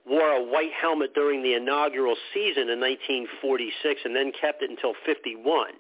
wore 0.06 0.32
a 0.32 0.44
white 0.44 0.72
helmet 0.80 1.14
during 1.14 1.44
the 1.44 1.54
inaugural 1.54 2.16
season 2.34 2.70
in 2.70 2.80
1946 2.80 4.02
and 4.06 4.16
then 4.16 4.32
kept 4.40 4.64
it 4.64 4.70
until 4.70 4.94
51. 5.06 5.72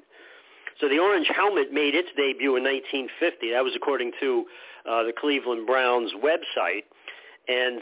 So 0.79 0.87
the 0.87 0.99
orange 0.99 1.27
helmet 1.33 1.73
made 1.73 1.95
its 1.95 2.09
debut 2.15 2.55
in 2.55 2.63
1950. 2.63 3.51
That 3.51 3.63
was 3.63 3.73
according 3.75 4.11
to 4.19 4.45
uh, 4.87 5.03
the 5.03 5.13
Cleveland 5.17 5.65
Browns 5.65 6.11
website. 6.21 6.85
And 7.47 7.81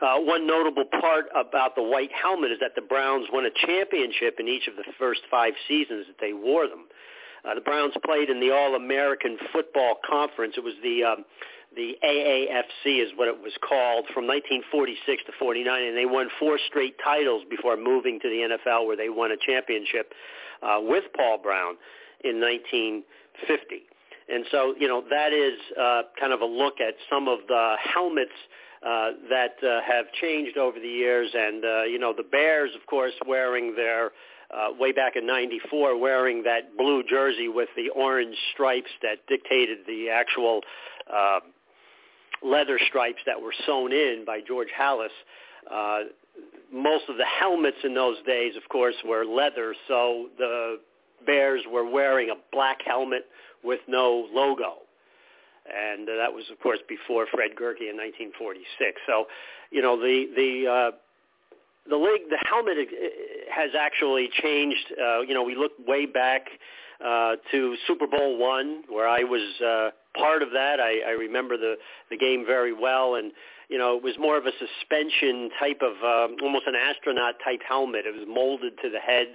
uh, 0.00 0.16
one 0.18 0.46
notable 0.46 0.84
part 1.00 1.26
about 1.34 1.74
the 1.74 1.82
white 1.82 2.12
helmet 2.12 2.52
is 2.52 2.58
that 2.60 2.74
the 2.76 2.82
Browns 2.82 3.26
won 3.32 3.44
a 3.44 3.50
championship 3.66 4.36
in 4.38 4.48
each 4.48 4.68
of 4.68 4.76
the 4.76 4.84
first 4.98 5.20
five 5.30 5.52
seasons 5.68 6.06
that 6.06 6.16
they 6.20 6.32
wore 6.32 6.66
them. 6.66 6.86
Uh, 7.44 7.54
the 7.54 7.60
Browns 7.60 7.94
played 8.04 8.30
in 8.30 8.40
the 8.40 8.50
All-American 8.50 9.38
Football 9.52 9.96
Conference. 10.08 10.54
It 10.56 10.64
was 10.64 10.74
the 10.82 11.04
um, 11.04 11.24
the 11.74 11.94
AAFC 12.02 13.00
is 13.00 13.10
what 13.14 13.28
it 13.28 13.40
was 13.40 13.52
called 13.62 14.06
from 14.12 14.26
1946 14.26 15.22
to 15.26 15.32
49, 15.38 15.82
and 15.82 15.96
they 15.96 16.06
won 16.06 16.28
four 16.38 16.58
straight 16.66 16.96
titles 17.02 17.44
before 17.48 17.76
moving 17.76 18.18
to 18.20 18.28
the 18.28 18.56
NFL, 18.56 18.86
where 18.86 18.96
they 18.96 19.08
won 19.08 19.30
a 19.30 19.36
championship 19.36 20.12
uh, 20.62 20.78
with 20.82 21.04
Paul 21.14 21.38
Brown 21.38 21.76
in 22.24 22.40
1950. 22.40 23.86
And 24.28 24.44
so, 24.50 24.74
you 24.78 24.88
know, 24.88 25.04
that 25.10 25.32
is 25.32 25.58
uh, 25.80 26.02
kind 26.18 26.32
of 26.32 26.40
a 26.40 26.46
look 26.46 26.80
at 26.80 26.94
some 27.08 27.28
of 27.28 27.40
the 27.48 27.74
helmets 27.82 28.30
uh, 28.82 29.10
that 29.28 29.54
uh, 29.62 29.80
have 29.86 30.06
changed 30.20 30.56
over 30.56 30.78
the 30.78 30.88
years. 30.88 31.30
And, 31.34 31.64
uh, 31.64 31.82
you 31.84 31.98
know, 31.98 32.14
the 32.16 32.22
Bears, 32.22 32.70
of 32.74 32.86
course, 32.86 33.12
wearing 33.26 33.74
their 33.74 34.10
uh, 34.54 34.68
way 34.78 34.92
back 34.92 35.16
in 35.16 35.26
94 35.26 35.98
wearing 35.98 36.42
that 36.42 36.76
blue 36.76 37.02
jersey 37.08 37.48
with 37.48 37.68
the 37.76 37.88
orange 37.90 38.36
stripes 38.52 38.90
that 39.02 39.18
dictated 39.28 39.78
the 39.86 40.08
actual 40.08 40.60
uh, 41.12 41.40
leather 42.42 42.78
stripes 42.88 43.20
that 43.26 43.40
were 43.40 43.54
sewn 43.66 43.92
in 43.92 44.24
by 44.26 44.40
George 44.46 44.68
Halas. 44.78 45.08
Uh, 45.70 46.00
most 46.72 47.04
of 47.08 47.16
the 47.16 47.24
helmets 47.24 47.76
in 47.84 47.94
those 47.94 48.16
days, 48.26 48.54
of 48.56 48.68
course, 48.68 48.94
were 49.04 49.24
leather, 49.24 49.74
so 49.88 50.28
the 50.38 50.78
Bears 51.26 51.62
were 51.70 51.88
wearing 51.88 52.30
a 52.30 52.34
black 52.52 52.78
helmet 52.84 53.26
with 53.62 53.80
no 53.88 54.26
logo. 54.32 54.78
And 55.66 56.08
uh, 56.08 56.16
that 56.16 56.32
was, 56.32 56.44
of 56.50 56.58
course, 56.60 56.78
before 56.88 57.26
Fred 57.30 57.50
Gehrke 57.50 57.82
in 57.82 57.96
1946. 57.96 59.00
So, 59.06 59.26
you 59.70 59.82
know, 59.82 59.96
the 59.96 60.26
the 60.34 60.66
uh, 60.66 60.96
the 61.88 61.96
league, 61.96 62.28
the 62.28 62.38
helmet 62.48 62.76
has 63.52 63.70
actually 63.78 64.28
changed. 64.42 64.92
Uh, 65.00 65.20
you 65.20 65.34
know, 65.34 65.42
we 65.42 65.54
look 65.54 65.72
way 65.86 66.06
back 66.06 66.46
uh, 67.04 67.36
to 67.50 67.76
Super 67.86 68.06
Bowl 68.06 68.38
one, 68.38 68.82
where 68.88 69.08
I 69.08 69.22
was 69.22 69.60
uh, 69.60 69.90
part 70.18 70.42
of 70.42 70.50
that. 70.52 70.80
I, 70.80 71.00
I 71.08 71.12
remember 71.12 71.56
the 71.56 71.76
the 72.10 72.16
game 72.16 72.44
very 72.46 72.72
well, 72.72 73.14
and 73.14 73.32
you 73.68 73.78
know, 73.78 73.96
it 73.96 74.02
was 74.02 74.14
more 74.18 74.36
of 74.36 74.46
a 74.46 74.52
suspension 74.52 75.48
type 75.58 75.80
of 75.80 75.94
um, 76.04 76.36
almost 76.42 76.66
an 76.66 76.74
astronaut 76.74 77.36
type 77.44 77.60
helmet. 77.66 78.04
It 78.04 78.14
was 78.14 78.26
molded 78.28 78.74
to 78.82 78.90
the 78.90 78.98
head. 78.98 79.28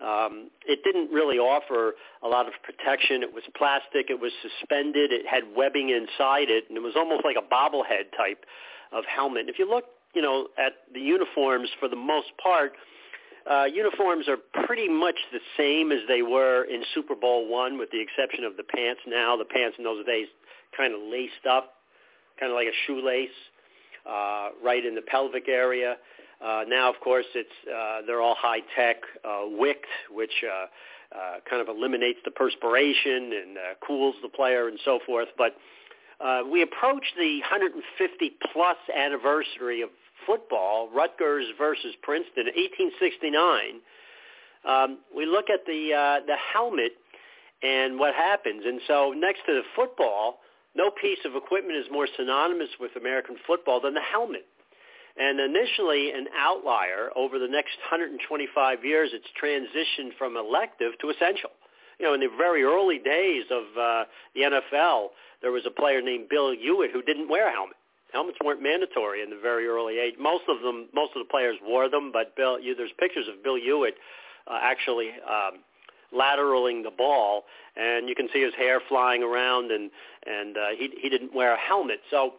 Um, 0.00 0.50
it 0.66 0.80
didn't 0.82 1.12
really 1.12 1.38
offer 1.38 1.94
a 2.22 2.28
lot 2.28 2.46
of 2.46 2.54
protection. 2.62 3.22
It 3.22 3.32
was 3.32 3.44
plastic. 3.56 4.10
It 4.10 4.18
was 4.20 4.32
suspended. 4.42 5.12
It 5.12 5.26
had 5.26 5.44
webbing 5.56 5.90
inside 5.90 6.50
it, 6.50 6.64
and 6.68 6.76
it 6.76 6.82
was 6.82 6.94
almost 6.96 7.24
like 7.24 7.36
a 7.38 7.54
bobblehead 7.54 8.10
type 8.16 8.44
of 8.90 9.04
helmet. 9.04 9.48
If 9.48 9.58
you 9.58 9.68
look 9.70 9.84
you 10.14 10.22
know, 10.22 10.48
at 10.58 10.72
the 10.92 11.00
uniforms 11.00 11.68
for 11.78 11.88
the 11.88 11.96
most 11.96 12.28
part, 12.42 12.72
uh, 13.50 13.64
uniforms 13.64 14.26
are 14.28 14.38
pretty 14.66 14.88
much 14.88 15.16
the 15.32 15.40
same 15.58 15.92
as 15.92 15.98
they 16.08 16.22
were 16.22 16.64
in 16.64 16.82
Super 16.94 17.14
Bowl 17.14 17.48
one, 17.48 17.78
with 17.78 17.90
the 17.90 18.00
exception 18.00 18.44
of 18.44 18.56
the 18.56 18.62
pants. 18.62 19.00
Now 19.06 19.36
the 19.36 19.44
pants 19.44 19.76
in 19.78 19.84
those 19.84 20.04
days 20.06 20.28
kind 20.76 20.94
of 20.94 21.00
laced 21.00 21.46
up, 21.48 21.74
kind 22.40 22.50
of 22.50 22.56
like 22.56 22.68
a 22.68 22.76
shoelace, 22.86 23.28
uh, 24.08 24.50
right 24.62 24.84
in 24.84 24.94
the 24.94 25.02
pelvic 25.02 25.48
area. 25.48 25.96
Uh, 26.44 26.64
now, 26.66 26.90
of 26.90 27.00
course, 27.00 27.26
it's 27.34 27.48
uh, 27.68 28.00
they're 28.06 28.20
all 28.20 28.36
high 28.38 28.60
tech, 28.76 28.96
uh, 29.24 29.42
wicked, 29.46 29.84
which 30.10 30.32
uh, 30.42 30.66
uh, 31.14 31.36
kind 31.48 31.62
of 31.62 31.68
eliminates 31.68 32.18
the 32.24 32.30
perspiration 32.30 33.32
and 33.32 33.56
uh, 33.56 33.60
cools 33.86 34.14
the 34.22 34.28
player 34.28 34.68
and 34.68 34.78
so 34.84 34.98
forth. 35.06 35.28
But 35.38 35.56
uh, 36.20 36.42
we 36.50 36.62
approach 36.62 37.04
the 37.16 37.40
150 37.40 38.32
plus 38.52 38.76
anniversary 38.94 39.82
of 39.82 39.90
football, 40.26 40.88
Rutgers 40.94 41.46
versus 41.58 41.94
Princeton, 42.02 42.46
1869, 42.46 43.80
um, 44.64 44.98
we 45.14 45.26
look 45.26 45.50
at 45.50 45.66
the 45.66 45.92
uh, 45.92 46.26
the 46.26 46.36
helmet 46.52 46.92
and 47.62 47.98
what 47.98 48.14
happens. 48.14 48.62
And 48.66 48.80
so 48.86 49.12
next 49.16 49.40
to 49.46 49.52
the 49.52 49.62
football, 49.76 50.40
no 50.74 50.90
piece 50.90 51.18
of 51.24 51.36
equipment 51.36 51.78
is 51.78 51.86
more 51.90 52.08
synonymous 52.16 52.70
with 52.80 52.92
American 52.96 53.36
football 53.46 53.80
than 53.80 53.94
the 53.94 54.00
helmet. 54.00 54.46
And 55.16 55.38
initially 55.38 56.10
an 56.10 56.26
outlier, 56.36 57.10
over 57.14 57.38
the 57.38 57.46
next 57.46 57.78
125 57.88 58.84
years, 58.84 59.10
it's 59.12 59.30
transitioned 59.40 60.16
from 60.18 60.36
elective 60.36 60.98
to 61.00 61.10
essential. 61.10 61.50
You 62.00 62.06
know, 62.06 62.14
in 62.14 62.20
the 62.20 62.28
very 62.36 62.64
early 62.64 62.98
days 62.98 63.44
of 63.50 63.62
uh, 63.78 64.04
the 64.34 64.40
NFL, 64.40 65.08
there 65.40 65.52
was 65.52 65.62
a 65.66 65.70
player 65.70 66.02
named 66.02 66.28
Bill 66.28 66.50
Hewitt 66.50 66.90
who 66.90 67.02
didn't 67.02 67.28
wear 67.28 67.48
a 67.48 67.52
helmet 67.52 67.76
helmets 68.14 68.38
weren't 68.44 68.62
mandatory 68.62 69.22
in 69.22 69.28
the 69.28 69.36
very 69.42 69.66
early 69.66 69.98
age. 69.98 70.14
Most 70.18 70.44
of 70.48 70.62
them, 70.62 70.88
most 70.94 71.10
of 71.16 71.20
the 71.20 71.30
players 71.30 71.56
wore 71.62 71.90
them, 71.90 72.12
but 72.12 72.36
Bill, 72.36 72.58
you, 72.60 72.74
there's 72.74 72.94
pictures 72.98 73.26
of 73.28 73.42
Bill 73.42 73.56
Hewitt 73.56 73.96
uh, 74.46 74.58
actually 74.62 75.10
um, 75.28 75.58
lateraling 76.14 76.84
the 76.84 76.92
ball, 76.96 77.42
and 77.76 78.08
you 78.08 78.14
can 78.14 78.28
see 78.32 78.42
his 78.42 78.54
hair 78.54 78.80
flying 78.88 79.22
around, 79.22 79.72
and 79.72 79.90
and 80.26 80.56
uh, 80.56 80.60
he 80.78 80.90
he 81.02 81.08
didn't 81.10 81.34
wear 81.34 81.54
a 81.54 81.58
helmet, 81.58 82.00
so. 82.10 82.34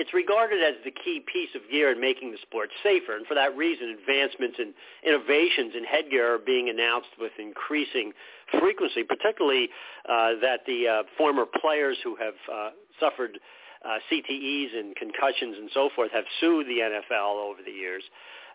It's 0.00 0.14
regarded 0.14 0.62
as 0.62 0.74
the 0.84 0.92
key 0.92 1.24
piece 1.26 1.50
of 1.56 1.62
gear 1.72 1.90
in 1.90 2.00
making 2.00 2.30
the 2.30 2.38
sport 2.46 2.70
safer, 2.84 3.16
and 3.16 3.26
for 3.26 3.34
that 3.34 3.56
reason, 3.56 3.96
advancements 3.98 4.56
and 4.60 4.72
innovations 5.04 5.74
in 5.76 5.82
headgear 5.82 6.34
are 6.34 6.38
being 6.38 6.68
announced 6.68 7.08
with 7.18 7.32
increasing 7.36 8.12
frequency, 8.60 9.02
particularly 9.02 9.68
uh, 10.08 10.38
that 10.40 10.60
the 10.68 10.86
uh, 10.86 11.02
former 11.18 11.46
players 11.46 11.96
who 12.04 12.14
have 12.14 12.34
uh, 12.46 12.70
suffered 13.00 13.40
uh, 13.84 13.98
CTEs 14.10 14.78
and 14.78 14.96
concussions 14.96 15.56
and 15.58 15.70
so 15.72 15.90
forth 15.94 16.10
have 16.12 16.24
sued 16.40 16.66
the 16.66 16.78
NFL 16.80 17.36
over 17.38 17.60
the 17.64 17.72
years. 17.72 18.02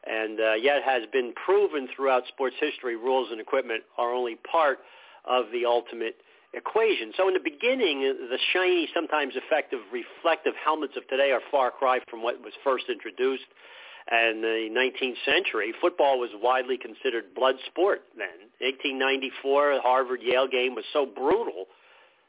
And 0.06 0.40
uh, 0.40 0.54
yet 0.56 0.84
has 0.84 1.04
been 1.14 1.34
proven 1.34 1.88
throughout 1.96 2.24
sports 2.28 2.56
history 2.60 2.98
rules 2.98 3.30
and 3.32 3.40
equipment 3.40 3.84
are 3.98 4.14
only 4.14 4.36
part 4.36 4.80
of 5.26 5.46
the 5.54 5.66
ultimate 5.66 6.18
equation. 6.54 7.14
So 7.18 7.28
in 7.28 7.34
the 7.34 7.40
beginning, 7.44 8.02
the 8.02 8.38
shiny, 8.52 8.88
sometimes 8.94 9.34
effective, 9.36 9.80
reflective 9.92 10.54
helmets 10.64 10.94
of 10.98 11.08
today 11.08 11.32
are 11.32 11.42
far 11.50 11.72
cry 11.72 12.00
from 12.10 12.22
what 12.22 12.42
was 12.44 12.54
first 12.64 12.86
introduced. 12.90 13.46
And 14.12 14.44
the 14.44 14.68
19th 14.70 15.16
century, 15.24 15.74
football 15.80 16.20
was 16.20 16.30
widely 16.36 16.78
considered 16.78 17.34
blood 17.34 17.56
sport 17.66 18.02
then. 18.18 18.52
1894, 18.60 19.76
the 19.76 19.82
Harvard-Yale 19.82 20.50
game 20.50 20.76
was 20.76 20.84
so 20.92 21.06
brutal 21.06 21.68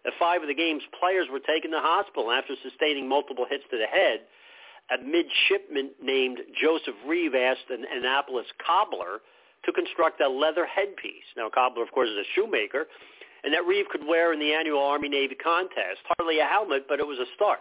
at 0.07 0.13
five 0.19 0.43
of 0.43 0.49
the 0.49 0.55
game's 0.55 0.83
players 0.99 1.27
were 1.31 1.41
taken 1.41 1.71
to 1.71 1.81
hospital 1.81 2.31
after 2.31 2.55
sustaining 2.63 3.09
multiple 3.09 3.47
hits 3.49 3.65
to 3.71 3.79
the 3.79 3.87
head. 3.87 4.21
A 4.93 5.03
midshipman 5.03 5.93
named 6.03 6.41
Joseph 6.61 6.95
Reeve 7.07 7.35
asked 7.35 7.71
an 7.71 7.85
Annapolis 7.91 8.47
cobbler 8.65 9.21
to 9.65 9.73
construct 9.73 10.21
a 10.21 10.29
leather 10.29 10.67
headpiece. 10.67 11.25
Now, 11.37 11.49
cobbler, 11.49 11.83
of 11.83 11.91
course, 11.93 12.11
is 12.11 12.19
a 12.19 12.29
shoemaker, 12.35 12.87
and 13.45 13.55
that 13.55 13.65
Reeve 13.65 13.87
could 13.91 14.07
wear 14.07 14.33
in 14.33 14.41
the 14.41 14.53
annual 14.53 14.83
Army-Navy 14.83 15.37
contest. 15.37 16.05
Hardly 16.19 16.41
a 16.41 16.45
helmet, 16.45 16.85
but 16.87 17.01
it 17.01 17.07
was 17.07 17.19
a 17.19 17.29
start. 17.35 17.61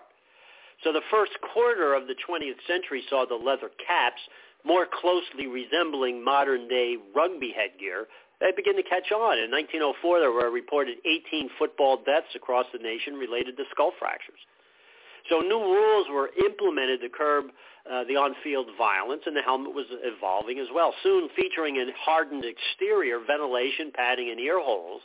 So 0.83 0.91
the 0.91 1.01
first 1.09 1.31
quarter 1.53 1.93
of 1.93 2.07
the 2.07 2.15
20th 2.27 2.59
century 2.67 3.03
saw 3.09 3.25
the 3.25 3.35
leather 3.35 3.71
caps 3.87 4.19
more 4.65 4.85
closely 4.85 5.47
resembling 5.47 6.23
modern-day 6.23 6.97
rugby 7.15 7.53
headgear 7.55 8.07
they 8.43 8.51
begin 8.51 8.75
to 8.75 8.83
catch 8.83 9.07
on. 9.15 9.39
In 9.39 9.47
1904, 9.47 10.19
there 10.19 10.35
were 10.35 10.51
reported 10.51 10.99
18 11.07 11.49
football 11.57 12.03
deaths 12.03 12.35
across 12.35 12.67
the 12.75 12.79
nation 12.79 13.15
related 13.15 13.55
to 13.55 13.63
skull 13.71 13.95
fractures. 13.97 14.43
So 15.31 15.39
new 15.39 15.63
rules 15.63 16.07
were 16.11 16.29
implemented 16.43 16.99
to 17.01 17.09
curb 17.09 17.55
uh, 17.87 18.03
the 18.03 18.19
on-field 18.19 18.67
violence, 18.77 19.23
and 19.25 19.35
the 19.35 19.41
helmet 19.41 19.73
was 19.73 19.85
evolving 20.03 20.59
as 20.59 20.67
well. 20.75 20.93
Soon 21.03 21.29
featuring 21.39 21.77
a 21.77 21.87
hardened 21.95 22.43
exterior, 22.43 23.23
ventilation, 23.23 23.91
padding, 23.95 24.29
and 24.29 24.39
ear 24.39 24.59
holes, 24.59 25.01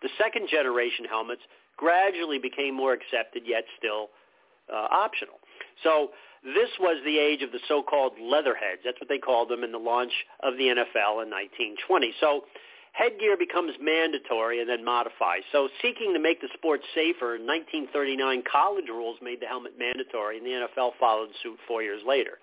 the 0.00 0.08
second-generation 0.16 1.04
helmets 1.04 1.42
gradually 1.76 2.38
became 2.38 2.74
more 2.74 2.94
accepted, 2.94 3.42
yet 3.44 3.64
still 3.76 4.08
uh, 4.72 4.88
optional. 4.90 5.36
So 5.82 6.10
this 6.42 6.70
was 6.80 7.02
the 7.04 7.18
age 7.18 7.42
of 7.42 7.52
the 7.52 7.60
so-called 7.68 8.12
leatherheads. 8.20 8.80
That's 8.84 9.00
what 9.00 9.08
they 9.08 9.18
called 9.18 9.50
them 9.50 9.64
in 9.64 9.72
the 9.72 9.78
launch 9.78 10.12
of 10.42 10.54
the 10.56 10.72
NFL 10.72 11.20
in 11.20 11.28
1920. 11.28 12.14
So 12.20 12.44
headgear 12.98 13.36
becomes 13.36 13.72
mandatory 13.80 14.60
and 14.60 14.68
then 14.68 14.84
modified. 14.84 15.42
So 15.52 15.68
seeking 15.80 16.12
to 16.14 16.18
make 16.18 16.40
the 16.40 16.48
sport 16.54 16.80
safer, 16.94 17.36
in 17.38 17.46
1939 17.46 18.42
college 18.50 18.90
rules 18.90 19.16
made 19.22 19.40
the 19.40 19.46
helmet 19.46 19.78
mandatory, 19.78 20.38
and 20.38 20.46
the 20.46 20.66
NFL 20.66 20.98
followed 20.98 21.30
suit 21.42 21.58
four 21.68 21.82
years 21.82 22.02
later. 22.06 22.42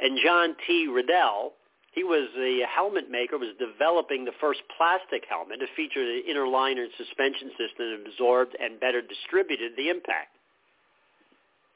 And 0.00 0.18
John 0.24 0.56
T. 0.66 0.88
Riddell, 0.88 1.54
He 1.94 2.02
was 2.04 2.28
the 2.34 2.62
helmet 2.68 3.10
maker, 3.10 3.38
was 3.38 3.54
developing 3.58 4.24
the 4.24 4.36
first 4.40 4.60
plastic 4.76 5.24
helmet. 5.28 5.62
It 5.62 5.70
featured 5.74 6.06
an 6.06 6.22
inner 6.28 6.46
liner 6.46 6.82
and 6.82 6.92
suspension 6.98 7.50
system 7.54 7.78
that 7.78 8.10
absorbed 8.10 8.56
and 8.60 8.78
better 8.80 9.00
distributed 9.00 9.72
the 9.76 9.88
impact. 9.88 10.34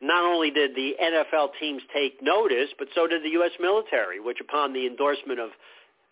Not 0.01 0.25
only 0.25 0.51
did 0.51 0.75
the 0.75 0.95
NFL 0.99 1.51
teams 1.61 1.83
take 1.95 2.21
notice, 2.21 2.71
but 2.77 2.89
so 2.95 3.07
did 3.07 3.23
the 3.23 3.39
U.S. 3.39 3.53
military, 3.61 4.19
which 4.19 4.41
upon 4.41 4.73
the 4.73 4.87
endorsement 4.87 5.39
of 5.39 5.51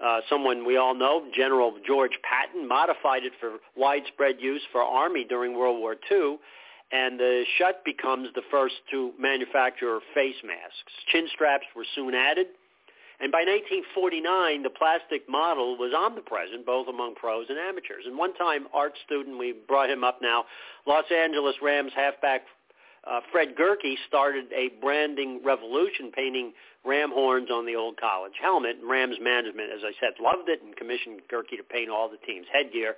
uh, 0.04 0.20
someone 0.28 0.66
we 0.66 0.76
all 0.76 0.94
know, 0.94 1.26
General 1.34 1.74
George 1.86 2.18
Patton, 2.22 2.66
modified 2.66 3.24
it 3.24 3.32
for 3.40 3.58
widespread 3.76 4.36
use 4.40 4.62
for 4.72 4.82
Army 4.82 5.24
during 5.28 5.56
World 5.56 5.78
War 5.78 5.96
II, 6.10 6.38
and 6.92 7.20
the 7.20 7.44
Schutt 7.58 7.84
becomes 7.84 8.28
the 8.34 8.42
first 8.50 8.74
to 8.90 9.12
manufacture 9.18 10.00
face 10.14 10.36
masks. 10.44 10.92
Chin 11.12 11.28
straps 11.32 11.66
were 11.76 11.84
soon 11.94 12.14
added, 12.14 12.46
and 13.20 13.30
by 13.30 13.44
1949, 13.44 14.62
the 14.62 14.70
plastic 14.70 15.28
model 15.28 15.76
was 15.76 15.92
omnipresent 15.92 16.64
both 16.64 16.88
among 16.88 17.14
pros 17.14 17.46
and 17.50 17.58
amateurs. 17.58 18.04
And 18.06 18.16
one 18.16 18.32
time, 18.34 18.66
art 18.72 18.94
student, 19.04 19.38
we 19.38 19.54
brought 19.68 19.90
him 19.90 20.02
up 20.02 20.20
now, 20.22 20.44
Los 20.86 21.04
Angeles 21.12 21.56
Rams 21.60 21.92
halfback 21.94 22.42
uh, 23.08 23.20
Fred 23.32 23.56
Gehrke 23.56 23.96
started 24.06 24.46
a 24.52 24.68
branding 24.80 25.40
revolution, 25.44 26.12
painting 26.14 26.52
ram 26.84 27.10
horns 27.12 27.50
on 27.50 27.66
the 27.66 27.74
old 27.74 27.96
college 27.98 28.34
helmet. 28.40 28.76
And 28.80 28.88
Rams 28.88 29.16
management, 29.20 29.70
as 29.72 29.80
I 29.84 29.92
said, 30.00 30.20
loved 30.20 30.48
it 30.48 30.62
and 30.62 30.76
commissioned 30.76 31.22
Gehrke 31.32 31.56
to 31.56 31.64
paint 31.64 31.90
all 31.90 32.08
the 32.08 32.20
team's 32.26 32.46
headgear. 32.52 32.96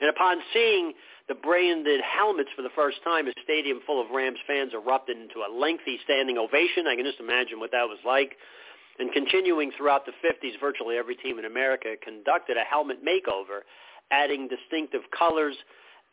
And 0.00 0.10
upon 0.10 0.38
seeing 0.52 0.94
the 1.28 1.34
branded 1.34 2.00
helmets 2.00 2.50
for 2.56 2.62
the 2.62 2.74
first 2.74 2.98
time, 3.04 3.28
a 3.28 3.32
stadium 3.44 3.80
full 3.86 4.00
of 4.00 4.10
Rams 4.10 4.38
fans 4.46 4.72
erupted 4.74 5.16
into 5.16 5.44
a 5.46 5.50
lengthy 5.52 5.98
standing 6.04 6.38
ovation. 6.38 6.86
I 6.88 6.96
can 6.96 7.04
just 7.04 7.20
imagine 7.20 7.60
what 7.60 7.70
that 7.72 7.86
was 7.86 7.98
like. 8.04 8.36
And 8.98 9.12
continuing 9.12 9.70
throughout 9.76 10.04
the 10.04 10.12
50s, 10.24 10.58
virtually 10.60 10.96
every 10.96 11.14
team 11.16 11.38
in 11.38 11.44
America 11.44 11.94
conducted 12.02 12.56
a 12.56 12.64
helmet 12.64 13.04
makeover, 13.04 13.62
adding 14.10 14.48
distinctive 14.48 15.02
colors, 15.16 15.56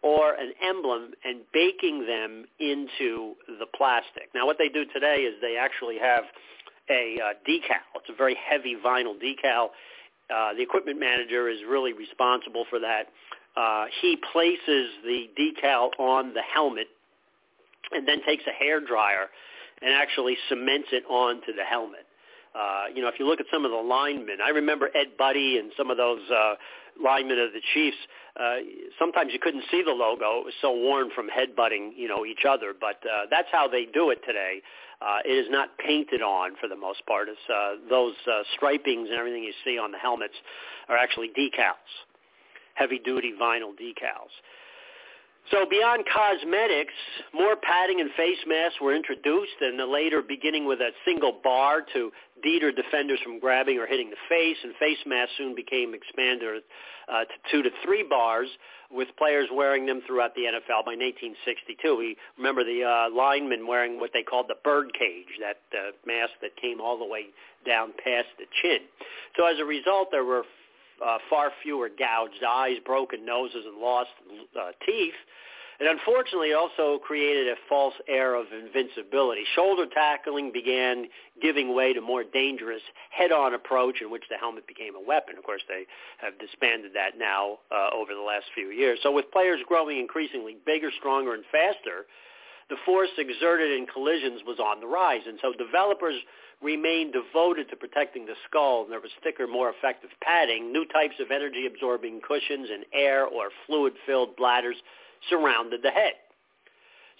or 0.02 0.34
an 0.34 0.54
emblem 0.64 1.12
and 1.24 1.42
baking 1.54 2.06
them 2.06 2.46
into 2.60 3.36
the 3.48 3.66
plastic. 3.76 4.30
Now 4.34 4.46
what 4.46 4.58
they 4.58 4.70
do 4.70 4.86
today 4.94 5.24
is 5.24 5.36
they 5.42 5.58
actually 5.58 5.98
have 6.00 6.24
a 6.90 7.18
uh, 7.22 7.34
decal. 7.48 7.84
It's 7.96 8.10
a 8.10 8.16
very 8.16 8.36
heavy 8.50 8.76
vinyl 8.76 9.16
decal. 9.16 9.70
Uh, 10.34 10.54
the 10.54 10.62
equipment 10.62 11.00
manager 11.00 11.50
is 11.50 11.60
really 11.68 11.94
responsible 11.94 12.66
for 12.70 12.80
that. 12.80 13.08
Uh, 13.58 13.86
he 14.02 14.18
places 14.32 14.90
the 15.04 15.30
decal 15.38 15.90
on 16.00 16.34
the 16.34 16.42
helmet 16.42 16.88
and 17.92 18.08
then 18.08 18.24
takes 18.26 18.44
a 18.48 18.52
hair 18.52 18.80
dryer 18.80 19.28
and 19.82 19.94
actually 19.94 20.38
cements 20.48 20.90
it 20.92 21.04
onto 21.10 21.54
the 21.54 21.64
helmet. 21.64 22.06
Uh, 22.56 22.86
you 22.94 23.02
know, 23.02 23.08
if 23.08 23.16
you 23.20 23.28
look 23.28 23.40
at 23.40 23.46
some 23.52 23.66
of 23.66 23.72
the 23.72 23.78
linemen, 23.78 24.38
I 24.44 24.50
remember 24.50 24.90
Ed 24.96 25.18
Budde 25.20 25.60
and 25.60 25.72
some 25.78 25.92
of 25.92 25.98
those 25.98 26.22
uh, 26.32 26.56
linemen 27.04 27.40
of 27.40 27.54
the 27.54 27.62
Chiefs. 27.74 27.98
Uh, 28.40 28.58
sometimes 28.98 29.34
you 29.34 29.40
couldn't 29.40 29.64
see 29.72 29.82
the 29.84 29.92
logo; 29.92 30.40
it 30.40 30.46
was 30.46 30.54
so 30.62 30.72
worn 30.72 31.10
from 31.14 31.28
headbutting, 31.28 31.92
you 31.96 32.08
know, 32.08 32.26
each 32.26 32.46
other. 32.48 32.74
But 32.80 32.98
uh, 33.04 33.26
that's 33.30 33.48
how 33.52 33.68
they 33.68 33.86
do 33.86 34.10
it 34.12 34.20
today. 34.26 34.62
Uh, 35.02 35.20
it 35.26 35.32
is 35.32 35.48
not 35.50 35.78
painted 35.78 36.22
on 36.22 36.56
for 36.60 36.68
the 36.68 36.76
most 36.76 37.06
part. 37.06 37.30
It's 37.30 37.40
uh, 37.50 37.76
those 37.90 38.16
uh, 38.28 38.44
stripings 38.56 39.10
and 39.10 39.18
everything 39.18 39.44
you 39.44 39.54
see 39.64 39.78
on 39.78 39.92
the 39.92 39.98
helmets 39.98 40.36
are 40.90 40.98
actually 40.98 41.30
decals, 41.30 41.90
heavy-duty 42.76 43.34
vinyl 43.40 43.72
decals. 43.72 44.34
So 45.52 45.66
beyond 45.68 46.04
cosmetics, 46.06 46.94
more 47.34 47.56
padding 47.56 48.02
and 48.02 48.12
face 48.12 48.38
masks 48.46 48.80
were 48.80 48.94
introduced, 48.94 49.58
and 49.62 49.80
the 49.80 49.86
later 49.86 50.22
beginning 50.22 50.68
with 50.68 50.80
a 50.80 50.92
single 51.06 51.40
bar 51.44 51.82
to 51.94 52.12
deter 52.42 52.72
defenders 52.72 53.20
from 53.24 53.40
grabbing 53.40 53.78
or 53.78 53.88
hitting 53.88 54.10
the 54.10 54.22
face, 54.28 54.58
and 54.64 54.74
face 54.76 54.98
masks 55.06 55.34
soon 55.38 55.56
became 55.56 55.94
expanded 55.94 56.64
uh, 57.08 57.26
to 57.26 57.36
two 57.52 57.64
to 57.64 57.70
three 57.84 58.04
bars, 58.04 58.48
with 58.92 59.08
players 59.18 59.48
wearing 59.54 59.86
them 59.86 60.02
throughout 60.08 60.34
the 60.34 60.42
NFL 60.42 60.82
by 60.86 60.98
1962. 60.98 61.96
We 61.96 62.18
remember 62.38 62.64
the 62.64 62.84
uh, 62.84 63.16
linemen 63.16 63.68
wearing 63.68 64.00
what 64.00 64.12
they 64.14 64.24
called 64.24 64.48
the 64.48 64.58
bird 64.64 64.92
cage, 64.98 65.30
that 65.40 65.62
uh, 65.78 65.92
mask 66.06 66.34
that 66.42 66.56
came 66.60 66.82
all 66.82 66.98
the 66.98 67.06
way 67.06 67.28
down 67.66 67.94
past 68.04 68.28
the 68.40 68.46
chin. 68.62 68.80
So 69.38 69.46
as 69.46 69.60
a 69.60 69.66
result, 69.66 70.10
there 70.12 70.24
were 70.26 70.44
uh, 71.06 71.18
far 71.30 71.52
fewer 71.64 71.90
gouged 71.90 72.44
eyes, 72.48 72.78
broken 72.86 73.26
noses, 73.26 73.64
and 73.66 73.78
lost 73.78 74.10
uh, 74.60 74.72
teeth. 74.86 75.14
It 75.80 75.88
unfortunately 75.88 76.52
also 76.52 77.00
created 77.00 77.48
a 77.48 77.56
false 77.70 77.94
air 78.10 78.36
of 78.36 78.48
invincibility. 78.52 79.44
Shoulder 79.56 79.86
tackling 79.86 80.52
began 80.52 81.06
giving 81.42 81.74
way 81.74 81.94
to 81.94 82.02
more 82.02 82.26
dangerous 82.26 82.82
head-on 83.12 83.54
approach 83.54 84.02
in 84.02 84.12
which 84.12 84.26
the 84.30 84.36
helmet 84.36 84.68
became 84.68 84.96
a 84.96 85.02
weapon. 85.02 85.38
Of 85.38 85.46
course, 85.46 85.62
they 85.70 85.86
have 86.18 86.38
disbanded 86.38 86.92
that 86.96 87.18
now 87.18 87.60
uh, 87.72 87.96
over 87.96 88.14
the 88.14 88.22
last 88.22 88.46
few 88.54 88.72
years. 88.72 89.00
So 89.04 89.12
with 89.14 89.32
players 89.32 89.62
growing 89.70 90.00
increasingly 90.00 90.58
bigger, 90.66 90.92
stronger, 91.00 91.34
and 91.34 91.46
faster, 91.50 92.12
the 92.70 92.76
force 92.86 93.10
exerted 93.18 93.72
in 93.72 93.88
collisions 93.88 94.42
was 94.46 94.60
on 94.60 94.82
the 94.82 94.88
rise. 94.88 95.22
And 95.26 95.40
so 95.42 95.54
developers 95.54 96.16
remained 96.62 97.14
devoted 97.14 97.70
to 97.70 97.78
protecting 97.78 98.26
the 98.26 98.36
skull, 98.50 98.84
and 98.84 98.92
there 98.92 99.00
was 99.00 99.12
thicker, 99.24 99.48
more 99.48 99.72
effective 99.72 100.10
padding. 100.22 100.74
New 100.74 100.84
types 100.86 101.16
of 101.22 101.32
energy-absorbing 101.32 102.20
cushions 102.20 102.68
and 102.70 102.84
air 102.94 103.26
or 103.26 103.48
fluid-filled 103.66 104.36
bladders 104.36 104.76
surrounded 105.30 105.82
the 105.84 105.92
head. 105.92 106.14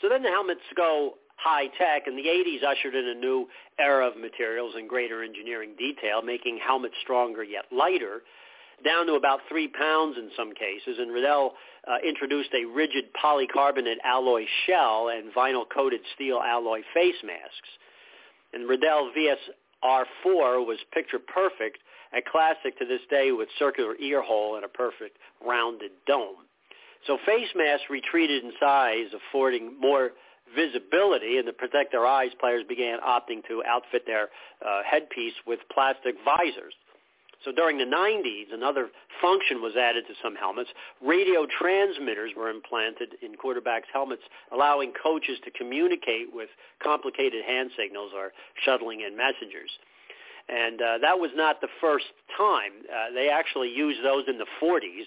So 0.02 0.10
then 0.10 0.24
the 0.24 0.30
helmets 0.30 0.62
go 0.76 1.16
high 1.40 1.68
tech, 1.78 2.08
and 2.08 2.18
the 2.18 2.28
80s 2.28 2.64
ushered 2.64 2.96
in 2.96 3.08
a 3.08 3.14
new 3.14 3.48
era 3.80 4.06
of 4.08 4.18
materials 4.18 4.74
and 4.76 4.90
greater 4.90 5.24
engineering 5.24 5.72
detail, 5.78 6.22
making 6.22 6.60
helmets 6.66 6.96
stronger 7.02 7.44
yet 7.44 7.66
lighter, 7.72 8.22
down 8.84 9.08
to 9.08 9.14
about 9.14 9.40
three 9.48 9.68
pounds 9.68 10.18
in 10.18 10.30
some 10.36 10.54
cases. 10.54 11.00
And 11.00 11.12
Riddell 11.12 11.54
uh, 11.88 11.98
introduced 12.06 12.50
a 12.54 12.66
rigid 12.66 13.06
polycarbonate 13.14 14.00
alloy 14.04 14.46
shell 14.68 15.10
and 15.10 15.34
vinyl-coated 15.34 16.02
steel 16.16 16.40
alloy 16.40 16.82
face 16.94 17.22
masks. 17.24 17.70
And 18.54 18.68
Riddell 18.68 19.12
VSR4 19.16 20.66
was 20.66 20.78
picture 20.94 21.20
perfect, 21.20 21.80
a 22.14 22.22
classic 22.22 22.78
to 22.80 22.86
this 22.86 23.02
day 23.10 23.32
with 23.32 23.50
circular 23.58 23.96
ear 23.98 24.22
hole 24.22 24.56
and 24.56 24.66
a 24.66 24.70
perfect 24.70 25.18
rounded 25.46 25.92
dome. 26.08 26.49
So 27.08 27.18
face 27.26 27.48
masks 27.56 27.86
retreated 27.90 28.44
in 28.44 28.52
size, 28.60 29.08
affording 29.14 29.80
more 29.80 30.12
visibility, 30.56 31.38
and 31.38 31.46
to 31.46 31.54
protect 31.54 31.92
their 31.92 32.06
eyes, 32.06 32.32
players 32.40 32.64
began 32.68 33.00
opting 33.00 33.46
to 33.48 33.64
outfit 33.68 34.04
their 34.06 34.30
uh, 34.66 34.82
headpiece 34.86 35.36
with 35.46 35.60
plastic 35.72 36.16
visors. 36.26 36.74
So 37.46 37.54
during 37.54 37.78
the 37.78 37.86
90s, 37.86 38.54
another 38.54 38.90
function 39.22 39.62
was 39.62 39.76
added 39.78 40.04
to 40.08 40.14
some 40.22 40.36
helmets. 40.36 40.70
Radio 41.02 41.48
transmitters 41.48 42.32
were 42.36 42.50
implanted 42.50 43.16
in 43.22 43.36
quarterbacks' 43.36 43.88
helmets, 43.94 44.24
allowing 44.52 44.92
coaches 45.02 45.40
to 45.46 45.52
communicate 45.52 46.34
with 46.34 46.50
complicated 46.84 47.46
hand 47.46 47.72
signals 47.78 48.12
or 48.14 48.34
shuttling 48.66 49.02
in 49.02 49.16
messengers. 49.16 49.72
And 50.50 50.82
uh, 50.82 50.98
that 51.02 51.20
was 51.20 51.32
not 51.36 51.62
the 51.62 51.70
first 51.80 52.12
time. 52.36 52.84
Uh, 52.90 53.14
they 53.14 53.30
actually 53.30 53.70
used 53.70 54.04
those 54.04 54.26
in 54.28 54.38
the 54.38 54.48
40s 54.62 55.06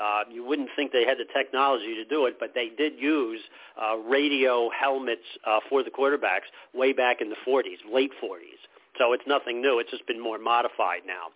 uh, 0.00 0.22
you 0.30 0.44
wouldn't 0.44 0.70
think 0.74 0.92
they 0.92 1.04
had 1.04 1.18
the 1.18 1.26
technology 1.36 1.94
to 1.94 2.04
do 2.04 2.26
it, 2.26 2.36
but 2.40 2.52
they 2.54 2.68
did 2.76 2.94
use 2.98 3.40
uh, 3.80 3.96
radio 3.96 4.70
helmets 4.70 5.22
uh, 5.46 5.60
for 5.68 5.82
the 5.82 5.90
quarterbacks 5.90 6.50
way 6.74 6.92
back 6.92 7.20
in 7.20 7.30
the 7.30 7.36
40s, 7.46 7.78
late 7.92 8.10
40s. 8.22 8.60
So 8.98 9.12
it's 9.12 9.24
nothing 9.26 9.60
new. 9.60 9.78
It's 9.78 9.90
just 9.90 10.06
been 10.06 10.20
more 10.20 10.38
modified 10.38 11.02
now. 11.06 11.30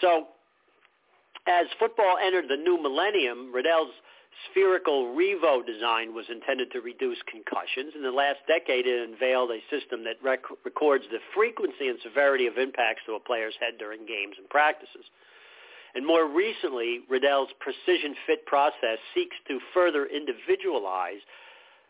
So 0.00 0.28
as 1.46 1.66
football 1.78 2.16
entered 2.22 2.46
the 2.48 2.56
new 2.56 2.80
millennium, 2.80 3.52
Riddell's 3.52 3.92
spherical 4.50 5.14
Revo 5.14 5.64
design 5.66 6.14
was 6.14 6.26
intended 6.30 6.70
to 6.72 6.80
reduce 6.80 7.18
concussions. 7.26 7.94
In 7.94 8.02
the 8.02 8.10
last 8.10 8.38
decade, 8.46 8.86
it 8.86 9.08
unveiled 9.08 9.50
a 9.50 9.60
system 9.70 10.04
that 10.04 10.22
rec- 10.22 10.46
records 10.64 11.04
the 11.10 11.18
frequency 11.34 11.88
and 11.88 11.98
severity 12.02 12.46
of 12.46 12.56
impacts 12.56 13.02
to 13.06 13.14
a 13.14 13.20
player's 13.20 13.54
head 13.60 13.74
during 13.78 14.06
games 14.06 14.36
and 14.38 14.48
practices. 14.48 15.04
And 15.94 16.06
more 16.06 16.28
recently, 16.28 17.00
Riddell's 17.08 17.48
precision 17.58 18.14
fit 18.26 18.46
process 18.46 18.98
seeks 19.14 19.36
to 19.48 19.58
further 19.74 20.06
individualize 20.06 21.20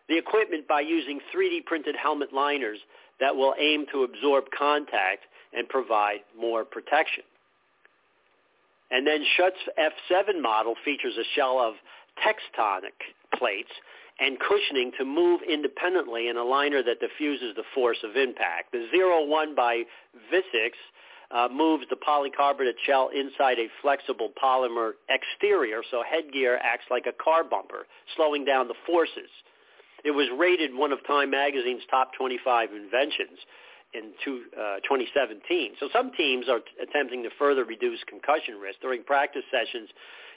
the 0.09 0.17
equipment 0.19 0.67
by 0.67 0.81
using 0.81 1.21
3D 1.35 1.65
printed 1.67 1.95
helmet 1.97 2.33
liners 2.33 2.79
that 3.21 3.37
will 3.37 3.55
aim 3.61 3.87
to 3.93 4.03
absorb 4.03 4.45
contact 4.57 5.25
and 5.53 5.69
provide 5.69 6.21
more 6.39 6.65
protection. 6.65 7.25
And 8.91 9.07
then 9.07 9.25
Schutt's 9.37 9.57
F7 9.79 10.43
model 10.43 10.75
features 10.85 11.15
a 11.17 11.25
shell 11.37 11.61
of 11.61 11.75
Tektonic 12.19 12.97
plates 13.39 13.71
and 14.19 14.37
cushioning 14.39 14.93
to 14.99 15.05
move 15.05 15.41
independently 15.49 16.29
in 16.29 16.37
a 16.37 16.45
liner 16.45 16.83
that 16.83 17.01
diffuses 17.01 17.55
the 17.57 17.63
force 17.75 17.99
of 18.05 18.17
impact. 18.17 18.73
The 18.73 18.87
01 18.93 19.55
by 19.55 19.85
Vicis 20.31 20.77
uh, 21.31 21.49
moves 21.53 21.85
the 21.91 21.97
polycarbonate 21.97 22.79
shell 22.85 23.11
inside 23.15 23.59
a 23.59 23.69
flexible 23.83 24.31
polymer 24.43 24.93
exterior, 25.09 25.83
so 25.91 26.03
headgear 26.03 26.59
acts 26.63 26.85
like 26.91 27.07
a 27.07 27.23
car 27.23 27.45
bumper, 27.45 27.87
slowing 28.17 28.45
down 28.45 28.69
the 28.69 28.75
forces. 28.87 29.31
It 30.05 30.11
was 30.13 30.29
rated 30.37 30.75
one 30.75 30.93
of 30.93 31.07
Time 31.07 31.31
magazine's 31.31 31.83
top 31.91 32.13
25 32.19 32.71
inventions 32.73 33.39
in 33.93 34.13
two, 34.25 34.45
uh, 34.57 34.81
2017. 34.87 35.75
So 35.79 35.89
some 35.93 36.13
teams 36.13 36.49
are 36.49 36.61
t- 36.61 36.67
attempting 36.83 37.23
to 37.25 37.31
further 37.39 37.65
reduce 37.65 38.01
concussion 38.09 38.59
risk. 38.59 38.81
During 38.81 39.03
practice 39.03 39.43
sessions, 39.51 39.89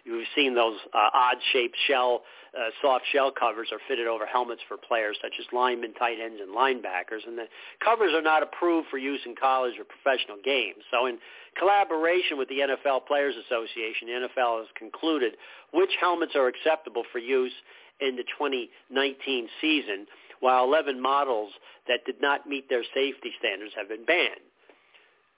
you've 0.03 0.27
seen 0.35 0.55
those 0.55 0.77
uh, 0.93 1.09
odd-shaped 1.13 1.75
shell, 1.87 2.21
uh, 2.57 2.69
soft 2.81 3.05
shell 3.11 3.31
covers 3.31 3.69
are 3.71 3.79
fitted 3.87 4.07
over 4.07 4.25
helmets 4.25 4.61
for 4.67 4.77
players 4.77 5.17
such 5.21 5.33
as 5.39 5.45
linemen, 5.51 5.93
tight 5.93 6.17
ends, 6.23 6.39
and 6.41 6.55
linebackers. 6.55 7.25
And 7.25 7.37
the 7.37 7.45
covers 7.83 8.13
are 8.13 8.21
not 8.21 8.43
approved 8.43 8.89
for 8.89 8.97
use 8.97 9.21
in 9.25 9.35
college 9.35 9.73
or 9.79 9.85
professional 9.85 10.37
games. 10.43 10.83
So 10.91 11.07
in 11.07 11.17
collaboration 11.57 12.37
with 12.37 12.49
the 12.49 12.59
NFL 12.59 13.05
Players 13.07 13.35
Association, 13.45 14.07
the 14.07 14.27
NFL 14.27 14.59
has 14.59 14.67
concluded 14.77 15.33
which 15.73 15.91
helmets 15.99 16.33
are 16.35 16.47
acceptable 16.47 17.03
for 17.11 17.19
use 17.19 17.53
in 17.99 18.15
the 18.15 18.23
2019 18.37 19.47
season 19.61 20.05
while 20.39 20.65
11 20.65 21.01
models 21.01 21.51
that 21.87 22.05
did 22.05 22.21
not 22.21 22.47
meet 22.47 22.69
their 22.69 22.83
safety 22.93 23.31
standards 23.39 23.71
have 23.75 23.87
been 23.87 24.05
banned. 24.05 24.43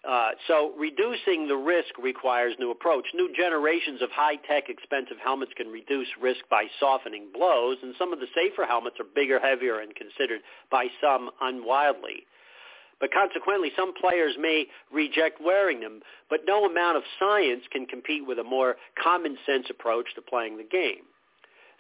Uh, 0.08 0.32
so 0.48 0.72
reducing 0.78 1.48
the 1.48 1.56
risk 1.56 1.98
requires 1.98 2.54
new 2.60 2.70
approach. 2.70 3.06
New 3.16 3.34
generations 3.36 4.02
of 4.04 4.12
high-tech, 4.12 4.70
expensive 4.70 5.18
helmets 5.24 5.52
can 5.58 5.68
reduce 5.68 6.08
risk 6.22 6.42
by 6.50 6.66
softening 6.80 7.28
blows, 7.34 7.78
and 7.82 7.96
some 7.98 8.14
of 8.14 8.20
the 8.20 8.28
safer 8.36 8.66
helmets 8.66 8.98
are 9.00 9.06
bigger, 9.16 9.40
heavier, 9.40 9.80
and 9.80 9.96
considered 9.96 10.42
by 10.70 10.88
some 11.02 11.32
unwieldy. 11.42 12.28
But 13.00 13.12
consequently, 13.12 13.72
some 13.76 13.94
players 13.96 14.36
may 14.40 14.68
reject 14.94 15.42
wearing 15.42 15.80
them, 15.80 16.02
but 16.30 16.42
no 16.46 16.66
amount 16.66 16.98
of 16.98 17.04
science 17.20 17.64
can 17.72 17.86
compete 17.88 18.26
with 18.26 18.38
a 18.38 18.44
more 18.44 18.76
common-sense 19.02 19.68
approach 19.70 20.14
to 20.16 20.22
playing 20.22 20.58
the 20.58 20.64
game. 20.64 21.04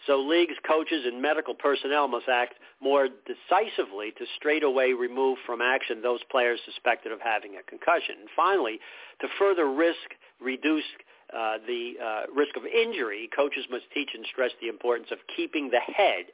So 0.07 0.19
leagues, 0.21 0.53
coaches, 0.67 1.03
and 1.05 1.21
medical 1.21 1.53
personnel 1.53 2.07
must 2.07 2.27
act 2.27 2.55
more 2.81 3.07
decisively 3.07 4.11
to 4.17 4.25
straightaway 4.37 4.93
remove 4.93 5.37
from 5.45 5.61
action 5.61 6.01
those 6.01 6.19
players 6.29 6.59
suspected 6.65 7.11
of 7.11 7.19
having 7.21 7.55
a 7.55 7.63
concussion. 7.63 8.15
And 8.19 8.29
finally, 8.35 8.79
to 9.21 9.27
further 9.39 9.71
risk 9.71 10.13
reduce 10.39 10.83
uh, 11.35 11.57
the 11.65 11.93
uh, 12.03 12.21
risk 12.35 12.55
of 12.55 12.63
injury, 12.65 13.29
coaches 13.35 13.65
must 13.71 13.85
teach 13.93 14.09
and 14.13 14.25
stress 14.31 14.51
the 14.61 14.67
importance 14.67 15.07
of 15.11 15.17
keeping 15.35 15.71
the 15.71 15.79
head 15.79 16.25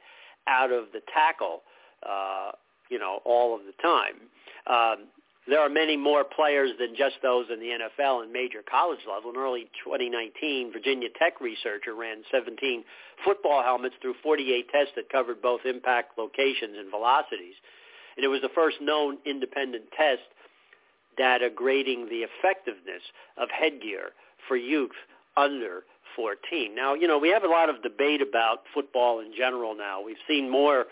out 0.46 0.70
of 0.70 0.86
the 0.92 1.00
tackle, 1.12 1.62
uh, 2.08 2.52
you 2.90 2.98
know, 2.98 3.20
all 3.24 3.54
of 3.54 3.62
the 3.64 3.72
time. 3.82 4.28
Um, 4.66 5.06
there 5.48 5.60
are 5.60 5.68
many 5.68 5.96
more 5.96 6.22
players 6.24 6.70
than 6.78 6.94
just 6.96 7.16
those 7.22 7.46
in 7.52 7.58
the 7.58 7.66
NFL 7.66 8.22
and 8.22 8.32
major 8.32 8.62
college 8.68 9.00
level. 9.08 9.30
In 9.30 9.36
early 9.36 9.68
2019, 9.84 10.72
Virginia 10.72 11.08
Tech 11.18 11.40
researcher 11.40 11.94
ran 11.94 12.22
17 12.30 12.84
football 13.24 13.62
helmets 13.62 13.96
through 14.00 14.14
48 14.22 14.68
tests 14.70 14.92
that 14.96 15.10
covered 15.10 15.42
both 15.42 15.62
impact 15.64 16.16
locations 16.16 16.76
and 16.78 16.90
velocities. 16.90 17.54
And 18.16 18.24
it 18.24 18.28
was 18.28 18.40
the 18.40 18.54
first 18.54 18.76
known 18.80 19.18
independent 19.26 19.84
test 19.96 20.22
data 21.16 21.50
grading 21.54 22.08
the 22.08 22.24
effectiveness 22.24 23.02
of 23.36 23.48
headgear 23.50 24.10
for 24.46 24.56
youth 24.56 24.90
under 25.36 25.82
14. 26.14 26.74
Now, 26.74 26.94
you 26.94 27.08
know, 27.08 27.18
we 27.18 27.30
have 27.30 27.42
a 27.42 27.48
lot 27.48 27.68
of 27.68 27.82
debate 27.82 28.22
about 28.22 28.60
football 28.72 29.20
in 29.20 29.32
general 29.36 29.74
now. 29.74 30.02
We've 30.02 30.16
seen 30.28 30.48
more 30.50 30.86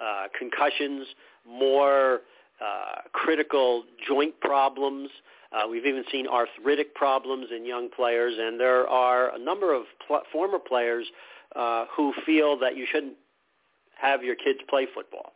uh, 0.00 0.26
concussions, 0.38 1.06
more 1.48 2.20
uh, 2.60 3.02
critical 3.12 3.84
joint 4.06 4.38
problems. 4.40 5.10
Uh, 5.52 5.66
we've 5.68 5.86
even 5.86 6.04
seen 6.12 6.26
arthritic 6.26 6.94
problems 6.94 7.46
in 7.54 7.64
young 7.64 7.88
players, 7.88 8.34
and 8.38 8.60
there 8.60 8.86
are 8.88 9.34
a 9.34 9.38
number 9.38 9.74
of 9.74 9.84
pl- 10.06 10.22
former 10.32 10.58
players 10.58 11.06
uh, 11.56 11.86
who 11.96 12.12
feel 12.26 12.58
that 12.58 12.76
you 12.76 12.86
shouldn't 12.90 13.14
have 14.00 14.22
your 14.22 14.34
kids 14.34 14.58
play 14.68 14.86
football. 14.94 15.32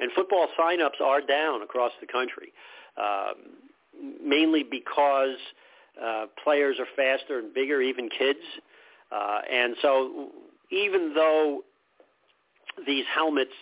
And 0.00 0.10
football 0.12 0.48
signups 0.58 1.00
are 1.02 1.20
down 1.20 1.62
across 1.62 1.92
the 2.00 2.06
country, 2.06 2.52
um, 2.96 4.16
mainly 4.22 4.62
because 4.62 5.36
uh, 6.02 6.26
players 6.42 6.76
are 6.78 6.86
faster 6.96 7.38
and 7.38 7.54
bigger, 7.54 7.80
even 7.80 8.08
kids. 8.08 8.40
Uh, 9.10 9.40
and 9.50 9.76
so 9.80 10.28
even 10.70 11.14
though 11.14 11.62
these 12.86 13.04
helmets 13.14 13.52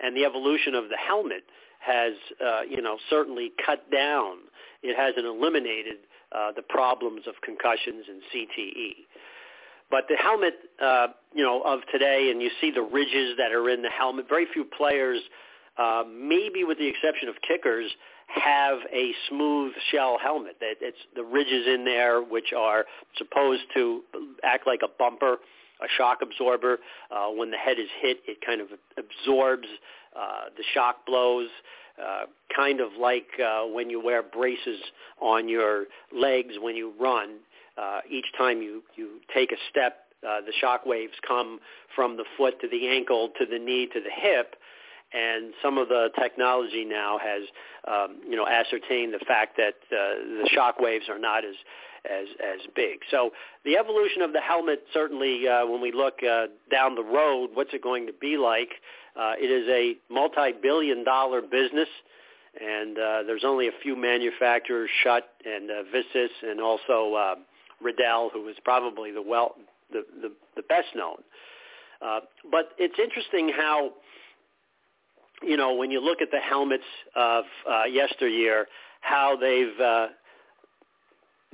and 0.00 0.16
the 0.16 0.24
evolution 0.24 0.74
of 0.74 0.88
the 0.88 0.96
helmet 0.96 1.42
has, 1.84 2.12
uh, 2.44 2.62
you 2.68 2.80
know, 2.80 2.96
certainly 3.10 3.52
cut 3.64 3.90
down. 3.90 4.38
It 4.82 4.96
hasn't 4.96 5.26
eliminated 5.26 5.98
uh, 6.32 6.52
the 6.54 6.62
problems 6.62 7.22
of 7.26 7.34
concussions 7.42 8.04
and 8.08 8.22
CTE. 8.32 9.06
But 9.90 10.04
the 10.08 10.16
helmet, 10.16 10.54
uh, 10.82 11.08
you 11.34 11.42
know, 11.42 11.62
of 11.62 11.80
today, 11.92 12.30
and 12.30 12.40
you 12.40 12.50
see 12.60 12.70
the 12.70 12.82
ridges 12.82 13.36
that 13.36 13.52
are 13.52 13.68
in 13.68 13.82
the 13.82 13.90
helmet. 13.90 14.26
Very 14.28 14.46
few 14.52 14.64
players, 14.64 15.20
uh, 15.76 16.04
maybe 16.10 16.64
with 16.64 16.78
the 16.78 16.86
exception 16.86 17.28
of 17.28 17.34
kickers, 17.46 17.90
have 18.28 18.78
a 18.92 19.12
smooth 19.28 19.74
shell 19.90 20.18
helmet. 20.22 20.56
It's 20.60 20.96
the 21.14 21.22
ridges 21.22 21.66
in 21.66 21.84
there, 21.84 22.22
which 22.22 22.54
are 22.56 22.86
supposed 23.18 23.62
to 23.74 24.02
act 24.42 24.66
like 24.66 24.80
a 24.82 24.88
bumper, 24.98 25.34
a 25.34 25.88
shock 25.98 26.20
absorber. 26.22 26.78
Uh, 27.10 27.28
when 27.28 27.50
the 27.50 27.58
head 27.58 27.78
is 27.78 27.88
hit, 28.00 28.20
it 28.26 28.38
kind 28.44 28.62
of 28.62 28.68
absorbs 28.96 29.68
uh, 30.16 30.44
the 30.56 30.64
shock 30.74 31.06
blows, 31.06 31.48
uh, 32.02 32.24
kind 32.54 32.80
of 32.80 32.88
like 32.98 33.28
uh, 33.44 33.62
when 33.64 33.90
you 33.90 34.02
wear 34.02 34.22
braces 34.22 34.80
on 35.20 35.48
your 35.48 35.84
legs 36.14 36.54
when 36.60 36.76
you 36.76 36.92
run. 37.00 37.36
Uh, 37.78 38.00
each 38.10 38.26
time 38.36 38.60
you, 38.60 38.82
you 38.96 39.20
take 39.34 39.52
a 39.52 39.56
step, 39.70 40.04
uh, 40.26 40.40
the 40.40 40.52
shock 40.60 40.84
waves 40.86 41.14
come 41.26 41.58
from 41.94 42.16
the 42.16 42.24
foot 42.36 42.60
to 42.60 42.68
the 42.68 42.88
ankle 42.88 43.30
to 43.38 43.46
the 43.46 43.58
knee 43.58 43.88
to 43.92 44.00
the 44.00 44.10
hip. 44.10 44.56
And 45.14 45.52
some 45.62 45.76
of 45.76 45.88
the 45.88 46.08
technology 46.18 46.84
now 46.84 47.18
has, 47.18 47.42
um, 47.86 48.20
you 48.26 48.36
know, 48.36 48.46
ascertained 48.46 49.12
the 49.12 49.24
fact 49.26 49.58
that 49.58 49.74
uh, 49.94 50.42
the 50.42 50.48
shock 50.50 50.80
waves 50.80 51.06
are 51.10 51.18
not 51.18 51.44
as 51.44 51.54
as 52.10 52.26
as 52.42 52.60
big. 52.74 53.00
So 53.10 53.30
the 53.64 53.76
evolution 53.76 54.22
of 54.22 54.32
the 54.32 54.40
helmet 54.40 54.84
certainly, 54.92 55.46
uh, 55.46 55.66
when 55.66 55.80
we 55.80 55.92
look 55.92 56.22
uh, 56.22 56.46
down 56.70 56.94
the 56.94 57.04
road, 57.04 57.50
what's 57.54 57.74
it 57.74 57.82
going 57.82 58.06
to 58.06 58.12
be 58.12 58.36
like? 58.36 58.70
Uh, 58.70 59.01
it 59.16 59.50
is 59.50 59.68
a 59.68 59.96
multi-billion 60.12 61.04
dollar 61.04 61.40
business, 61.42 61.88
and 62.60 62.98
uh, 62.98 63.22
there's 63.26 63.44
only 63.44 63.68
a 63.68 63.72
few 63.82 63.96
manufacturers, 63.96 64.90
Schutt 65.04 65.22
and 65.44 65.70
uh, 65.70 65.74
Vicis, 65.92 66.30
and 66.42 66.60
also 66.60 67.14
uh, 67.14 67.34
Riddell, 67.80 68.30
who 68.32 68.48
is 68.48 68.56
probably 68.64 69.10
the 69.10 69.22
well 69.22 69.54
the 69.90 70.04
the, 70.20 70.32
the 70.56 70.62
best 70.62 70.88
known. 70.94 71.16
Uh, 72.00 72.20
but 72.50 72.70
it's 72.78 72.98
interesting 72.98 73.50
how 73.56 73.92
you 75.42 75.56
know 75.56 75.74
when 75.74 75.90
you 75.90 76.00
look 76.00 76.20
at 76.20 76.30
the 76.30 76.40
helmets 76.40 76.84
of 77.16 77.44
uh, 77.70 77.84
yesteryear, 77.84 78.66
how 79.00 79.36
they've 79.36 79.80
uh, 79.80 80.08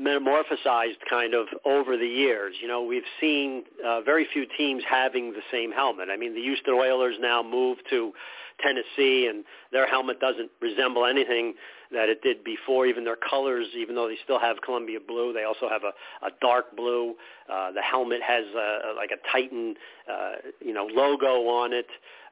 metamorphosized 0.01 0.99
kind 1.09 1.35
of 1.35 1.47
over 1.65 1.97
the 1.97 2.07
years. 2.07 2.55
You 2.61 2.69
know, 2.69 2.83
we've 2.83 3.03
seen 3.21 3.65
uh, 3.85 4.01
very 4.03 4.27
few 4.33 4.47
teams 4.57 4.83
having 4.89 5.33
the 5.33 5.43
same 5.51 5.73
helmet. 5.73 6.09
I 6.13 6.17
mean, 6.17 6.35
the 6.35 6.41
Houston 6.41 6.75
Oilers 6.75 7.17
now 7.21 7.43
moved 7.43 7.83
to 7.91 8.13
Tennessee, 8.61 9.29
and 9.29 9.45
their 9.73 9.87
helmet 9.87 10.21
doesn't 10.21 10.51
resemble 10.61 11.07
anything 11.07 11.55
that 11.93 12.09
it 12.09 12.23
did 12.23 12.45
before. 12.45 12.87
Even 12.87 13.05
their 13.05 13.17
colors, 13.17 13.67
even 13.77 13.95
though 13.95 14.09
they 14.09 14.19
still 14.25 14.39
have 14.39 14.57
Columbia 14.65 14.99
blue, 15.07 15.33
they 15.33 15.45
also 15.45 15.69
have 15.69 15.83
a, 15.83 16.27
a 16.27 16.31
dark 16.41 16.77
blue. 16.77 17.15
Uh, 17.53 17.73
the 17.73 17.83
helmet 17.83 18.21
has 18.27 18.45
a, 18.55 18.95
like 18.97 19.11
a 19.11 19.33
Titan, 19.33 19.75
uh, 20.11 20.33
you 20.61 20.75
know, 20.75 20.87
logo 20.93 21.49
on 21.49 21.73
it. 21.73 21.87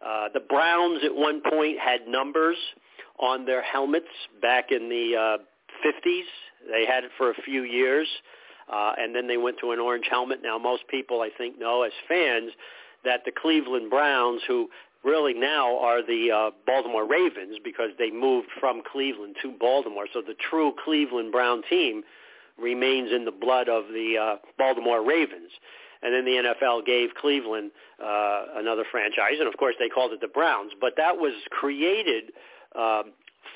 Uh, 0.05 0.29
the 0.35 0.40
Browns 0.40 1.00
at 1.05 1.14
one 1.14 1.40
point 1.48 1.79
had 1.79 2.07
numbers 2.07 2.57
on 3.18 3.46
their 3.46 3.62
helmets 3.62 4.07
back 4.42 4.66
in 4.70 4.88
the 4.88 5.16
uh, 5.16 5.42
50s 5.84 6.24
they 6.70 6.84
had 6.86 7.04
it 7.04 7.10
for 7.16 7.30
a 7.30 7.34
few 7.44 7.62
years, 7.62 8.08
uh, 8.72 8.92
and 8.98 9.14
then 9.14 9.26
they 9.26 9.36
went 9.36 9.58
to 9.60 9.72
an 9.72 9.78
orange 9.78 10.06
helmet. 10.10 10.40
Now, 10.42 10.58
most 10.58 10.86
people, 10.88 11.20
I 11.20 11.30
think, 11.36 11.58
know 11.58 11.82
as 11.82 11.92
fans 12.08 12.52
that 13.04 13.20
the 13.24 13.32
Cleveland 13.32 13.90
Browns, 13.90 14.42
who 14.46 14.68
really 15.04 15.34
now 15.34 15.78
are 15.78 16.02
the 16.04 16.30
uh, 16.32 16.50
Baltimore 16.66 17.06
Ravens 17.06 17.58
because 17.62 17.90
they 17.98 18.10
moved 18.10 18.48
from 18.58 18.82
Cleveland 18.90 19.36
to 19.42 19.52
Baltimore, 19.52 20.06
so 20.12 20.20
the 20.20 20.34
true 20.50 20.72
Cleveland 20.84 21.30
Brown 21.30 21.62
team 21.70 22.02
remains 22.58 23.12
in 23.12 23.24
the 23.24 23.30
blood 23.30 23.68
of 23.68 23.84
the 23.88 24.16
uh, 24.20 24.36
Baltimore 24.58 25.06
Ravens. 25.06 25.50
And 26.02 26.12
then 26.12 26.24
the 26.24 26.54
NFL 26.54 26.84
gave 26.84 27.10
Cleveland 27.20 27.70
uh, 28.02 28.44
another 28.56 28.84
franchise, 28.90 29.36
and 29.38 29.48
of 29.48 29.56
course 29.56 29.74
they 29.78 29.88
called 29.88 30.12
it 30.12 30.20
the 30.20 30.28
Browns. 30.28 30.72
But 30.80 30.92
that 30.96 31.16
was 31.16 31.32
created 31.50 32.32
uh, 32.78 33.04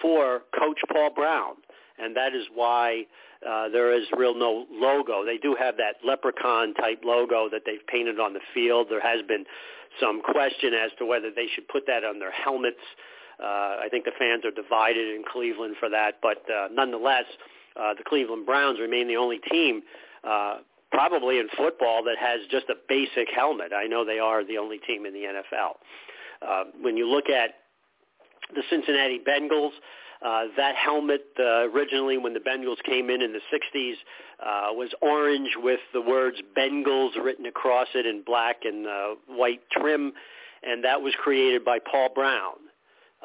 for 0.00 0.42
Coach 0.58 0.78
Paul 0.90 1.10
Brown 1.14 1.56
and 2.02 2.16
that 2.16 2.34
is 2.34 2.44
why 2.54 3.06
uh, 3.48 3.68
there 3.68 3.92
is 3.92 4.04
real 4.16 4.34
no 4.34 4.66
logo. 4.70 5.24
They 5.24 5.38
do 5.38 5.56
have 5.58 5.76
that 5.76 5.96
leprechaun 6.04 6.74
type 6.74 7.02
logo 7.04 7.48
that 7.50 7.62
they've 7.64 7.86
painted 7.86 8.20
on 8.20 8.32
the 8.32 8.40
field. 8.52 8.88
There 8.90 9.00
has 9.00 9.22
been 9.26 9.44
some 10.00 10.22
question 10.22 10.74
as 10.74 10.90
to 10.98 11.06
whether 11.06 11.30
they 11.30 11.46
should 11.54 11.68
put 11.68 11.86
that 11.86 12.04
on 12.04 12.18
their 12.18 12.32
helmets. 12.32 12.82
Uh, 13.42 13.80
I 13.80 13.88
think 13.90 14.04
the 14.04 14.12
fans 14.18 14.44
are 14.44 14.50
divided 14.50 15.14
in 15.14 15.22
Cleveland 15.30 15.76
for 15.80 15.88
that, 15.88 16.16
but 16.22 16.44
uh, 16.50 16.68
nonetheless, 16.70 17.24
uh, 17.80 17.94
the 17.94 18.04
Cleveland 18.04 18.44
Browns 18.44 18.78
remain 18.78 19.08
the 19.08 19.16
only 19.16 19.38
team 19.50 19.82
uh, 20.24 20.58
probably 20.92 21.38
in 21.38 21.48
football 21.56 22.02
that 22.04 22.16
has 22.18 22.40
just 22.50 22.66
a 22.68 22.74
basic 22.88 23.28
helmet. 23.34 23.72
I 23.72 23.86
know 23.86 24.04
they 24.04 24.18
are 24.18 24.44
the 24.44 24.58
only 24.58 24.78
team 24.78 25.06
in 25.06 25.14
the 25.14 25.20
NFL. 25.20 25.76
Uh, 26.42 26.64
when 26.80 26.96
you 26.96 27.08
look 27.08 27.28
at 27.28 27.50
the 28.54 28.62
Cincinnati 28.68 29.20
Bengals, 29.26 29.70
Uh, 30.24 30.44
that 30.56 30.76
helmet 30.76 31.24
uh, 31.38 31.68
originally, 31.70 32.18
when 32.18 32.34
the 32.34 32.40
Bengals 32.40 32.82
came 32.84 33.08
in 33.08 33.22
in 33.22 33.32
the 33.32 33.40
60s, 33.52 33.94
uh, 34.40 34.72
was 34.72 34.90
orange 35.00 35.50
with 35.56 35.80
the 35.94 36.00
words 36.00 36.36
Bengals 36.56 37.16
written 37.22 37.46
across 37.46 37.88
it 37.94 38.04
in 38.04 38.22
black 38.24 38.64
and 38.64 38.86
uh, 38.86 39.14
white 39.28 39.62
trim, 39.72 40.12
and 40.62 40.84
that 40.84 41.00
was 41.00 41.14
created 41.18 41.64
by 41.64 41.78
Paul 41.78 42.10
Brown. 42.14 42.56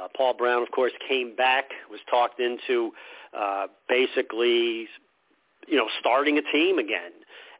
Uh, 0.02 0.08
Paul 0.16 0.34
Brown, 0.36 0.62
of 0.62 0.72
course, 0.72 0.94
came 1.08 1.36
back, 1.36 1.66
was 1.90 2.00
talked 2.10 2.40
into 2.40 2.92
uh, 3.38 3.68
basically, 3.90 4.88
you 5.68 5.78
know, 5.78 5.88
starting 6.00 6.38
a 6.38 6.42
team 6.52 6.80
again. 6.80 7.12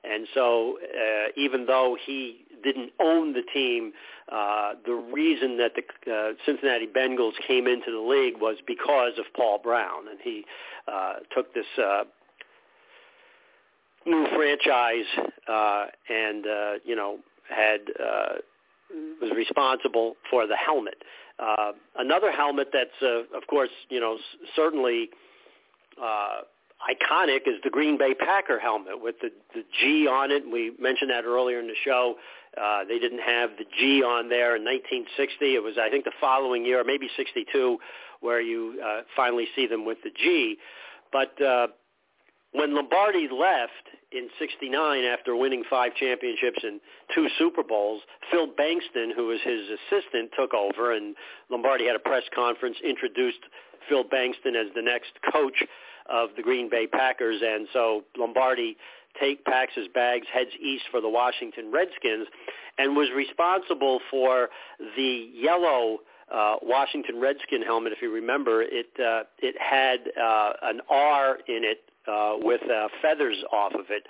And 0.04 0.28
so 0.34 0.78
uh, 0.82 1.30
even 1.36 1.66
though 1.66 1.98
he 2.06 2.45
didn't 2.66 2.92
own 3.00 3.32
the 3.34 3.44
team, 3.54 3.94
uh, 4.32 4.74
the 4.86 4.94
reason 4.94 5.58
that 5.58 5.72
the 5.76 6.14
uh, 6.14 6.32
Cincinnati 6.46 6.88
Bengals 6.88 7.34
came 7.48 7.68
into 7.68 7.92
the 7.92 8.00
league 8.00 8.42
was 8.42 8.58
because 8.68 9.14
of 9.18 9.26
Paul 9.36 9.60
Brown, 9.64 10.10
and 10.10 10.20
he 10.22 10.44
uh, 10.92 11.14
took 11.34 11.54
this 11.54 11.66
uh, 11.82 12.04
new 14.06 14.28
franchise 14.36 15.06
uh, 15.48 15.86
and 16.10 16.46
uh, 16.46 16.72
you 16.84 16.96
know 16.96 17.20
had 17.50 17.82
uh, 18.00 18.36
was 19.22 19.32
responsible 19.36 20.16
for 20.30 20.48
the 20.48 20.56
helmet. 20.56 21.04
Uh, 21.40 21.74
another 21.98 22.32
helmet 22.32 22.70
that's, 22.72 23.02
uh, 23.02 23.38
of 23.38 23.46
course, 23.50 23.70
you 23.90 24.00
know, 24.00 24.16
s- 24.16 24.50
certainly 24.56 25.10
uh, 26.02 26.42
iconic 26.90 27.42
is 27.46 27.56
the 27.64 27.70
Green 27.70 27.98
Bay 27.98 28.14
Packer 28.14 28.60
helmet 28.60 29.02
with 29.02 29.16
the, 29.22 29.30
the 29.54 29.64
G 29.80 30.08
on 30.08 30.32
it. 30.32 30.44
We 30.50 30.72
mentioned 30.80 31.10
that 31.12 31.26
earlier 31.26 31.60
in 31.60 31.68
the 31.68 31.76
show. 31.84 32.16
Uh, 32.60 32.84
they 32.88 33.00
didn't 33.00 33.20
have 33.20 33.52
the 33.58 33.66
G 33.78 34.02
on 34.04 34.30
there 34.30 34.56
in 34.56 34.64
1960. 34.64 35.56
It 35.56 35.64
was, 35.64 35.76
I 35.80 35.90
think, 35.90 36.06
the 36.06 36.16
following 36.22 36.66
year, 36.66 36.84
maybe 36.84 37.10
62, 37.18 37.78
where 38.22 38.42
you 38.42 38.82
uh, 38.84 39.02
finally 39.16 39.48
see 39.56 39.68
them 39.68 39.86
with 39.86 39.98
the 40.04 40.12
G. 40.12 40.58
But 41.12 41.42
uh, 41.42 41.68
when 42.52 42.74
Lombardi 42.74 43.28
left 43.32 43.72
in 44.12 44.30
69 44.40 45.04
after 45.04 45.36
winning 45.36 45.64
five 45.70 45.94
championships 45.96 46.60
and 46.64 46.80
two 47.14 47.28
Super 47.38 47.64
Bowls, 47.64 48.02
Phil 48.32 48.48
Bengtson, 48.48 49.14
who 49.14 49.28
was 49.28 49.40
his 49.44 49.62
assistant, 49.70 50.32
took 50.38 50.54
over, 50.54 50.94
and 50.94 51.16
Lombardi 51.50 51.86
had 51.86 51.96
a 51.96 52.00
press 52.00 52.24
conference, 52.34 52.78
introduced 52.84 53.40
Phil 53.90 54.04
Bengtson 54.06 54.56
as 54.56 54.74
the 54.74 54.82
next 54.82 55.12
coach 55.34 55.64
of 56.10 56.30
the 56.38 56.42
Green 56.42 56.70
Bay 56.70 56.88
Packers, 56.88 57.42
and 57.44 57.68
so 57.74 58.04
Lombardi 58.18 58.78
take 59.20 59.40
his 59.76 59.88
bags, 59.94 60.28
heads 60.34 60.52
east 60.62 60.86
for 60.92 61.02
the 61.02 61.10
Washington 61.10 61.72
Redskins, 61.72 62.28
and 62.78 62.96
was 62.96 63.10
responsible 63.16 64.00
for 64.12 64.50
the 64.96 65.30
yellow 65.34 66.00
uh, 66.34 66.56
Washington 66.62 67.20
Redskin 67.20 67.62
helmet. 67.62 67.94
If 67.94 68.02
you 68.02 68.12
remember, 68.12 68.62
it 68.64 68.88
uh, 69.00 69.24
it 69.40 69.56
had 69.60 70.12
uh, 70.22 70.54
an 70.64 70.82
R 70.90 71.38
in 71.48 71.64
it 71.64 71.80
uh, 72.08 72.34
with 72.38 72.62
uh, 72.64 72.88
feathers 73.02 73.38
off 73.52 73.74
of 73.74 73.86
it. 73.90 74.08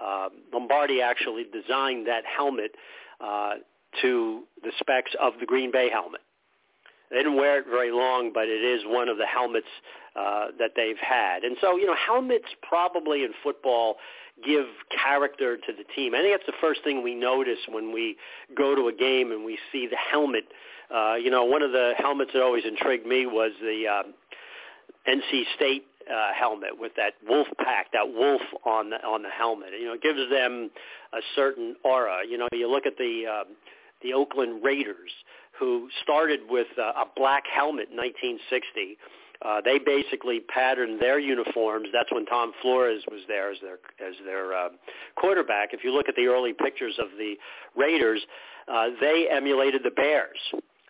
Uh, 0.00 0.28
Lombardi 0.52 1.00
actually 1.00 1.44
designed 1.44 2.06
that 2.06 2.24
helmet 2.24 2.72
uh, 3.20 3.54
to 4.02 4.42
the 4.62 4.72
specs 4.78 5.12
of 5.20 5.34
the 5.40 5.46
Green 5.46 5.70
Bay 5.70 5.88
helmet. 5.90 6.20
They 7.14 7.22
didn't 7.22 7.36
wear 7.36 7.58
it 7.58 7.66
very 7.70 7.92
long, 7.92 8.32
but 8.34 8.48
it 8.48 8.62
is 8.62 8.82
one 8.84 9.08
of 9.08 9.18
the 9.18 9.26
helmets 9.26 9.68
uh, 10.16 10.48
that 10.58 10.72
they've 10.76 10.98
had. 10.98 11.44
And 11.44 11.56
so, 11.60 11.76
you 11.76 11.86
know, 11.86 11.94
helmets 11.94 12.48
probably 12.62 13.24
in 13.24 13.30
football 13.42 13.96
give 14.44 14.66
character 14.90 15.56
to 15.56 15.72
the 15.72 15.84
team. 15.94 16.14
I 16.14 16.18
think 16.18 16.34
that's 16.34 16.46
the 16.46 16.60
first 16.60 16.82
thing 16.82 17.02
we 17.02 17.14
notice 17.14 17.58
when 17.68 17.92
we 17.92 18.16
go 18.56 18.74
to 18.74 18.88
a 18.88 18.92
game 18.92 19.30
and 19.30 19.44
we 19.44 19.58
see 19.70 19.86
the 19.86 19.96
helmet. 19.96 20.44
Uh, 20.94 21.14
you 21.14 21.30
know, 21.30 21.44
one 21.44 21.62
of 21.62 21.72
the 21.72 21.92
helmets 21.96 22.32
that 22.34 22.42
always 22.42 22.64
intrigued 22.64 23.06
me 23.06 23.26
was 23.26 23.52
the 23.60 23.84
uh, 23.88 24.02
NC 25.08 25.44
State 25.54 25.86
uh, 26.10 26.32
helmet 26.38 26.78
with 26.78 26.92
that 26.96 27.14
wolf 27.28 27.48
pack, 27.58 27.92
that 27.92 28.12
wolf 28.12 28.42
on 28.66 28.90
the 28.90 28.96
on 29.04 29.22
the 29.22 29.30
helmet. 29.30 29.68
You 29.78 29.86
know, 29.86 29.94
it 29.94 30.02
gives 30.02 30.18
them 30.30 30.70
a 31.12 31.20
certain 31.34 31.76
aura. 31.84 32.18
You 32.28 32.38
know, 32.38 32.48
you 32.52 32.70
look 32.70 32.86
at 32.86 32.98
the 32.98 33.24
uh, 33.30 33.44
the 34.02 34.12
Oakland 34.12 34.62
Raiders, 34.62 35.10
who 35.58 35.88
started 36.02 36.40
with 36.48 36.66
uh, 36.78 36.92
a 37.02 37.04
black 37.16 37.44
helmet 37.46 37.88
in 37.90 37.96
1960. 37.96 38.98
Uh, 39.42 39.60
they 39.62 39.78
basically 39.78 40.40
patterned 40.40 41.00
their 41.00 41.18
uniforms. 41.18 41.88
That's 41.92 42.10
when 42.10 42.24
Tom 42.26 42.52
Flores 42.62 43.02
was 43.10 43.20
there 43.28 43.50
as 43.50 43.58
their 43.60 43.78
as 44.06 44.14
their 44.24 44.54
uh, 44.54 44.68
quarterback. 45.16 45.74
If 45.74 45.84
you 45.84 45.92
look 45.92 46.08
at 46.08 46.16
the 46.16 46.26
early 46.26 46.52
pictures 46.52 46.94
of 46.98 47.08
the 47.18 47.34
Raiders, 47.76 48.22
uh, 48.72 48.86
they 49.00 49.28
emulated 49.30 49.82
the 49.82 49.90
Bears. 49.90 50.38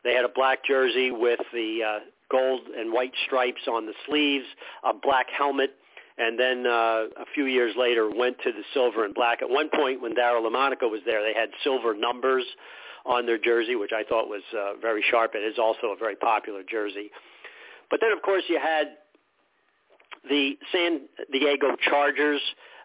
They 0.05 0.14
had 0.14 0.24
a 0.24 0.29
black 0.29 0.64
jersey 0.64 1.11
with 1.11 1.40
the 1.53 1.81
uh, 1.83 1.98
gold 2.31 2.61
and 2.77 2.92
white 2.92 3.12
stripes 3.27 3.62
on 3.66 3.87
the 3.87 3.94
sleeves, 4.07 4.44
a 4.85 4.92
black 4.92 5.27
helmet, 5.37 5.74
and 6.18 6.38
then 6.38 6.66
uh, 6.66 7.07
a 7.16 7.27
few 7.35 7.46
years 7.46 7.74
later 7.77 8.09
went 8.14 8.37
to 8.44 8.53
the 8.53 8.62
silver 8.72 9.05
and 9.05 9.14
black. 9.14 9.42
At 9.42 9.50
one 9.50 9.68
point, 9.74 10.00
when 10.00 10.14
Daryle 10.14 10.48
Lamonica 10.48 10.88
was 10.88 11.00
there, 11.05 11.22
they 11.22 11.38
had 11.38 11.48
silver 11.64 11.94
numbers 11.94 12.44
on 13.05 13.27
their 13.27 13.38
jersey, 13.38 13.77
which 13.77 13.93
I 13.95 14.03
thought 14.03 14.29
was 14.29 14.43
uh, 14.57 14.75
very 14.81 15.05
sharp. 15.11 15.33
It 15.35 15.45
is 15.45 15.59
also 15.59 15.88
a 15.88 15.97
very 15.97 16.17
popular 16.17 16.62
jersey. 16.69 17.11
But 17.90 18.01
then, 18.01 18.12
of 18.12 18.23
course, 18.23 18.43
you 18.49 18.59
had 18.59 18.97
the 20.29 20.57
San 20.73 21.03
Diego 21.33 21.77
Chargers, 21.88 22.40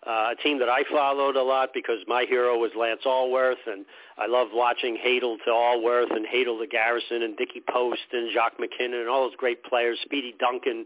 uh, 0.06 0.34
a 0.34 0.44
team 0.44 0.60
that 0.60 0.70
I 0.70 0.84
followed 0.92 1.36
a 1.36 1.44
lot 1.44 1.70
because 1.74 2.00
my 2.08 2.26
hero 2.28 2.58
was 2.58 2.72
Lance 2.78 3.02
Alworth, 3.06 3.66
and 3.66 3.86
I 4.18 4.28
loved 4.28 4.52
watching 4.54 4.98
Hadl 4.98 5.38
to 5.46 5.52
Alworth 5.52 6.12
and 6.12 6.26
Hadl 6.26 6.60
to 6.60 6.68
Garrison 6.68 7.24
and 7.24 7.38
Dickie 7.38 7.64
Post 7.70 8.02
and 8.12 8.32
Jacques 8.34 8.58
McKinnon 8.60 9.02
and 9.02 9.10
all 9.10 9.28
those 9.28 9.36
great 9.38 9.64
players, 9.64 10.00
Speedy 10.04 10.36
Duncan, 10.40 10.86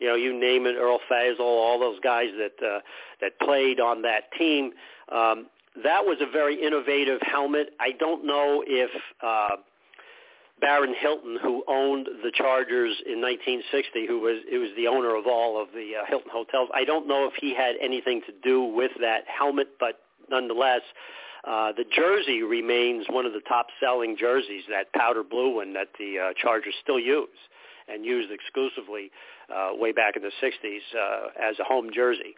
you 0.00 0.08
know, 0.08 0.14
you 0.14 0.38
name 0.38 0.66
it, 0.66 0.74
Earl 0.76 0.98
Faison, 1.10 1.40
all 1.40 1.78
those 1.78 2.00
guys 2.00 2.28
that 2.38 2.66
uh, 2.66 2.80
that 3.20 3.38
played 3.40 3.80
on 3.80 4.02
that 4.02 4.24
team. 4.36 4.72
Um, 5.10 5.46
that 5.82 6.04
was 6.04 6.18
a 6.20 6.30
very 6.30 6.62
innovative 6.62 7.20
helmet. 7.22 7.70
I 7.80 7.92
don't 7.92 8.24
know 8.24 8.62
if 8.66 8.90
uh, 9.22 9.56
Baron 10.60 10.94
Hilton, 10.98 11.38
who 11.42 11.64
owned 11.66 12.08
the 12.22 12.30
Chargers 12.32 12.96
in 13.06 13.20
1960, 13.20 14.06
who 14.06 14.20
was 14.20 14.42
who 14.50 14.60
was 14.60 14.70
the 14.76 14.86
owner 14.86 15.16
of 15.16 15.26
all 15.26 15.60
of 15.60 15.68
the 15.74 15.92
uh, 16.00 16.06
Hilton 16.06 16.30
hotels. 16.32 16.68
I 16.72 16.84
don't 16.84 17.08
know 17.08 17.26
if 17.26 17.34
he 17.40 17.54
had 17.54 17.74
anything 17.80 18.22
to 18.26 18.32
do 18.42 18.62
with 18.62 18.92
that 19.00 19.24
helmet, 19.26 19.68
but 19.80 20.00
nonetheless, 20.30 20.82
uh, 21.46 21.72
the 21.72 21.84
jersey 21.84 22.42
remains 22.42 23.06
one 23.10 23.26
of 23.26 23.32
the 23.32 23.40
top-selling 23.40 24.16
jerseys, 24.18 24.62
that 24.70 24.92
powder 24.94 25.22
blue 25.22 25.56
one 25.56 25.74
that 25.74 25.88
the 25.98 26.18
uh, 26.18 26.32
Chargers 26.40 26.74
still 26.82 26.98
use 26.98 27.28
and 27.88 28.04
used 28.04 28.32
exclusively 28.32 29.10
uh, 29.54 29.70
way 29.74 29.92
back 29.92 30.16
in 30.16 30.22
the 30.22 30.32
60s 30.42 30.78
uh, 30.96 31.28
as 31.38 31.58
a 31.58 31.64
home 31.64 31.90
jersey. 31.92 32.34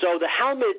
So 0.00 0.18
the 0.20 0.28
helmet, 0.28 0.76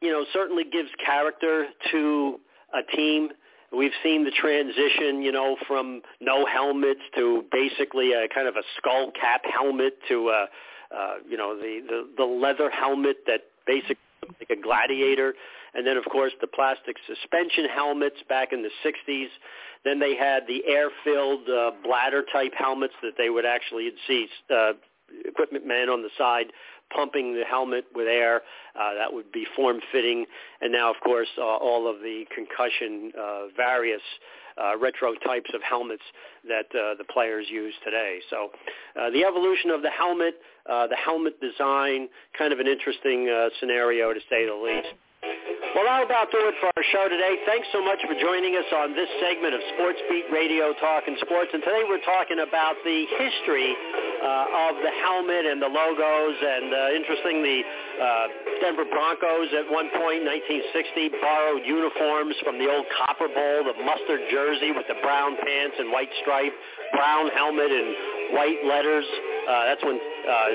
you 0.00 0.10
know, 0.10 0.24
certainly 0.32 0.64
gives 0.64 0.88
character 1.04 1.66
to 1.92 2.40
a 2.74 2.96
team. 2.96 3.30
We've 3.72 3.92
seen 4.02 4.24
the 4.24 4.32
transition, 4.32 5.22
you 5.22 5.30
know, 5.30 5.56
from 5.68 6.02
no 6.20 6.46
helmets 6.46 7.00
to 7.16 7.44
basically 7.52 8.12
a 8.12 8.26
kind 8.28 8.48
of 8.48 8.56
a 8.56 8.62
skull 8.76 9.12
cap 9.12 9.42
helmet 9.44 9.98
to 10.08 10.30
a, 10.30 10.46
uh, 10.94 11.14
you 11.28 11.36
know, 11.36 11.56
the, 11.56 11.80
the 11.86 12.08
the 12.16 12.24
leather 12.24 12.68
helmet 12.70 13.18
that 13.26 13.42
basically 13.66 13.96
like 14.40 14.50
a 14.50 14.60
gladiator, 14.60 15.34
and 15.74 15.86
then 15.86 15.96
of 15.96 16.04
course 16.04 16.32
the 16.40 16.46
plastic 16.46 16.96
suspension 17.06 17.66
helmets 17.72 18.16
back 18.28 18.52
in 18.52 18.62
the 18.62 18.70
60s. 18.84 19.28
Then 19.84 19.98
they 19.98 20.14
had 20.14 20.46
the 20.46 20.62
air-filled 20.66 21.48
uh, 21.48 21.70
bladder 21.82 22.22
type 22.32 22.52
helmets 22.56 22.92
that 23.02 23.12
they 23.16 23.30
would 23.30 23.46
actually 23.46 23.90
see 24.06 24.28
uh, 24.54 24.72
equipment 25.24 25.66
men 25.66 25.88
on 25.88 26.02
the 26.02 26.10
side 26.18 26.46
pumping 26.94 27.34
the 27.34 27.44
helmet 27.44 27.84
with 27.94 28.08
air. 28.08 28.42
Uh, 28.78 28.94
that 28.94 29.12
would 29.12 29.30
be 29.32 29.46
form-fitting. 29.56 30.26
And 30.60 30.72
now, 30.72 30.90
of 30.90 30.96
course, 31.02 31.28
uh, 31.38 31.42
all 31.42 31.88
of 31.88 32.00
the 32.00 32.24
concussion 32.34 33.12
uh, 33.18 33.46
various 33.56 34.02
uh, 34.60 34.76
retro 34.78 35.14
types 35.14 35.50
of 35.54 35.62
helmets 35.62 36.02
that 36.46 36.66
uh, 36.74 36.94
the 36.98 37.04
players 37.04 37.46
use 37.48 37.74
today. 37.84 38.20
So 38.28 38.50
uh, 39.00 39.10
the 39.10 39.24
evolution 39.24 39.70
of 39.70 39.82
the 39.82 39.90
helmet, 39.90 40.34
uh, 40.68 40.86
the 40.86 40.96
helmet 40.96 41.40
design, 41.40 42.08
kind 42.36 42.52
of 42.52 42.58
an 42.58 42.66
interesting 42.66 43.28
uh, 43.28 43.48
scenario 43.58 44.12
to 44.12 44.20
say 44.28 44.46
the 44.46 44.54
least. 44.54 44.94
Well, 45.74 45.84
that'll 45.84 46.06
about 46.06 46.32
do 46.32 46.40
it 46.50 46.56
for 46.58 46.66
our 46.74 46.86
show 46.90 47.06
today. 47.06 47.38
Thanks 47.46 47.68
so 47.72 47.84
much 47.84 48.00
for 48.02 48.16
joining 48.18 48.56
us 48.56 48.66
on 48.74 48.96
this 48.96 49.08
segment 49.22 49.54
of 49.54 49.60
Sports 49.76 50.00
Beat 50.08 50.26
Radio 50.32 50.74
Talking 50.80 51.14
Sports. 51.20 51.52
And 51.54 51.62
today 51.62 51.86
we're 51.86 52.02
talking 52.02 52.42
about 52.42 52.74
the 52.82 53.06
history 53.20 53.76
uh, 54.20 54.68
of 54.70 54.76
the 54.84 54.92
helmet 55.02 55.48
and 55.48 55.60
the 55.60 55.68
logos. 55.68 56.36
And 56.36 56.68
uh, 56.72 56.96
interesting, 56.96 57.42
the 57.42 57.60
uh, 57.64 58.26
Denver 58.60 58.84
Broncos 58.84 59.48
at 59.56 59.66
one 59.72 59.88
point, 59.96 60.28
1960, 60.28 61.16
borrowed 61.20 61.64
uniforms 61.64 62.36
from 62.44 62.60
the 62.60 62.68
old 62.68 62.86
Copper 62.92 63.28
Bowl, 63.32 63.64
the 63.64 63.76
mustard 63.80 64.20
jersey 64.28 64.72
with 64.72 64.86
the 64.88 64.98
brown 65.00 65.36
pants 65.40 65.76
and 65.80 65.90
white 65.90 66.12
stripe, 66.20 66.52
brown 66.92 67.32
helmet 67.32 67.72
and 67.72 68.36
white 68.36 68.60
letters. 68.64 69.06
Uh, 69.48 69.72
that's 69.72 69.84
when 69.84 69.96
uh, 69.96 70.48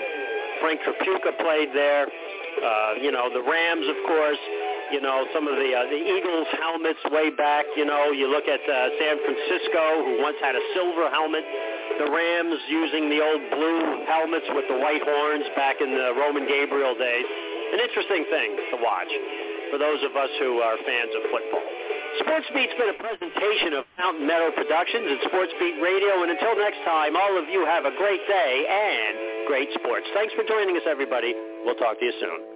Frank 0.62 0.80
Tripucka 0.86 1.34
played 1.42 1.74
there. 1.74 2.08
Uh, 2.56 2.94
you 3.02 3.12
know, 3.12 3.28
the 3.28 3.44
Rams, 3.44 3.84
of 3.90 4.00
course, 4.08 4.40
you 4.92 5.02
know, 5.02 5.26
some 5.34 5.48
of 5.48 5.56
the 5.60 5.76
uh, 5.76 5.84
the 5.92 6.00
Eagles 6.00 6.48
helmets 6.56 7.02
way 7.12 7.30
back. 7.30 7.66
You 7.76 7.84
know, 7.84 8.12
you 8.16 8.32
look 8.32 8.48
at 8.48 8.64
uh, 8.64 8.96
San 8.96 9.18
Francisco, 9.20 10.06
who 10.06 10.22
once 10.22 10.38
had 10.40 10.56
a 10.56 10.64
silver 10.74 11.10
helmet. 11.10 11.44
The 12.00 12.10
Rams 12.12 12.60
using 12.68 13.10
the 13.10 13.22
old 13.24 13.44
blue 13.54 14.06
helmets 14.10 14.48
with 14.52 14.68
the 14.68 14.78
white 14.78 15.04
horns 15.04 15.48
back 15.56 15.80
in 15.80 15.92
the 15.92 16.14
Roman 16.18 16.48
Gabriel 16.48 16.94
days. 16.98 17.28
An 17.74 17.80
interesting 17.80 18.26
thing 18.30 18.56
to 18.74 18.78
watch 18.84 19.12
for 19.72 19.78
those 19.78 20.04
of 20.04 20.16
us 20.16 20.30
who 20.40 20.60
are 20.62 20.78
fans 20.86 21.12
of 21.16 21.24
football. 21.32 21.66
Sports 22.24 22.48
Beat's 22.56 22.76
been 22.80 22.96
a 22.96 23.00
presentation 23.00 23.76
of 23.76 23.84
Mountain 24.00 24.26
Meadow 24.26 24.52
Productions 24.56 25.04
and 25.04 25.20
Sports 25.28 25.52
Beat 25.60 25.76
Radio. 25.84 26.24
And 26.24 26.32
until 26.32 26.56
next 26.56 26.80
time, 26.88 27.16
all 27.16 27.36
of 27.36 27.50
you 27.50 27.66
have 27.66 27.84
a 27.84 27.92
great 27.98 28.24
day 28.28 28.54
and 28.64 29.48
great 29.48 29.68
sports. 29.76 30.08
Thanks 30.14 30.34
for 30.34 30.48
joining 30.48 30.78
us, 30.78 30.84
everybody. 30.88 31.36
We'll 31.66 31.76
talk 31.76 32.00
to 32.00 32.06
you 32.06 32.14
soon. 32.20 32.55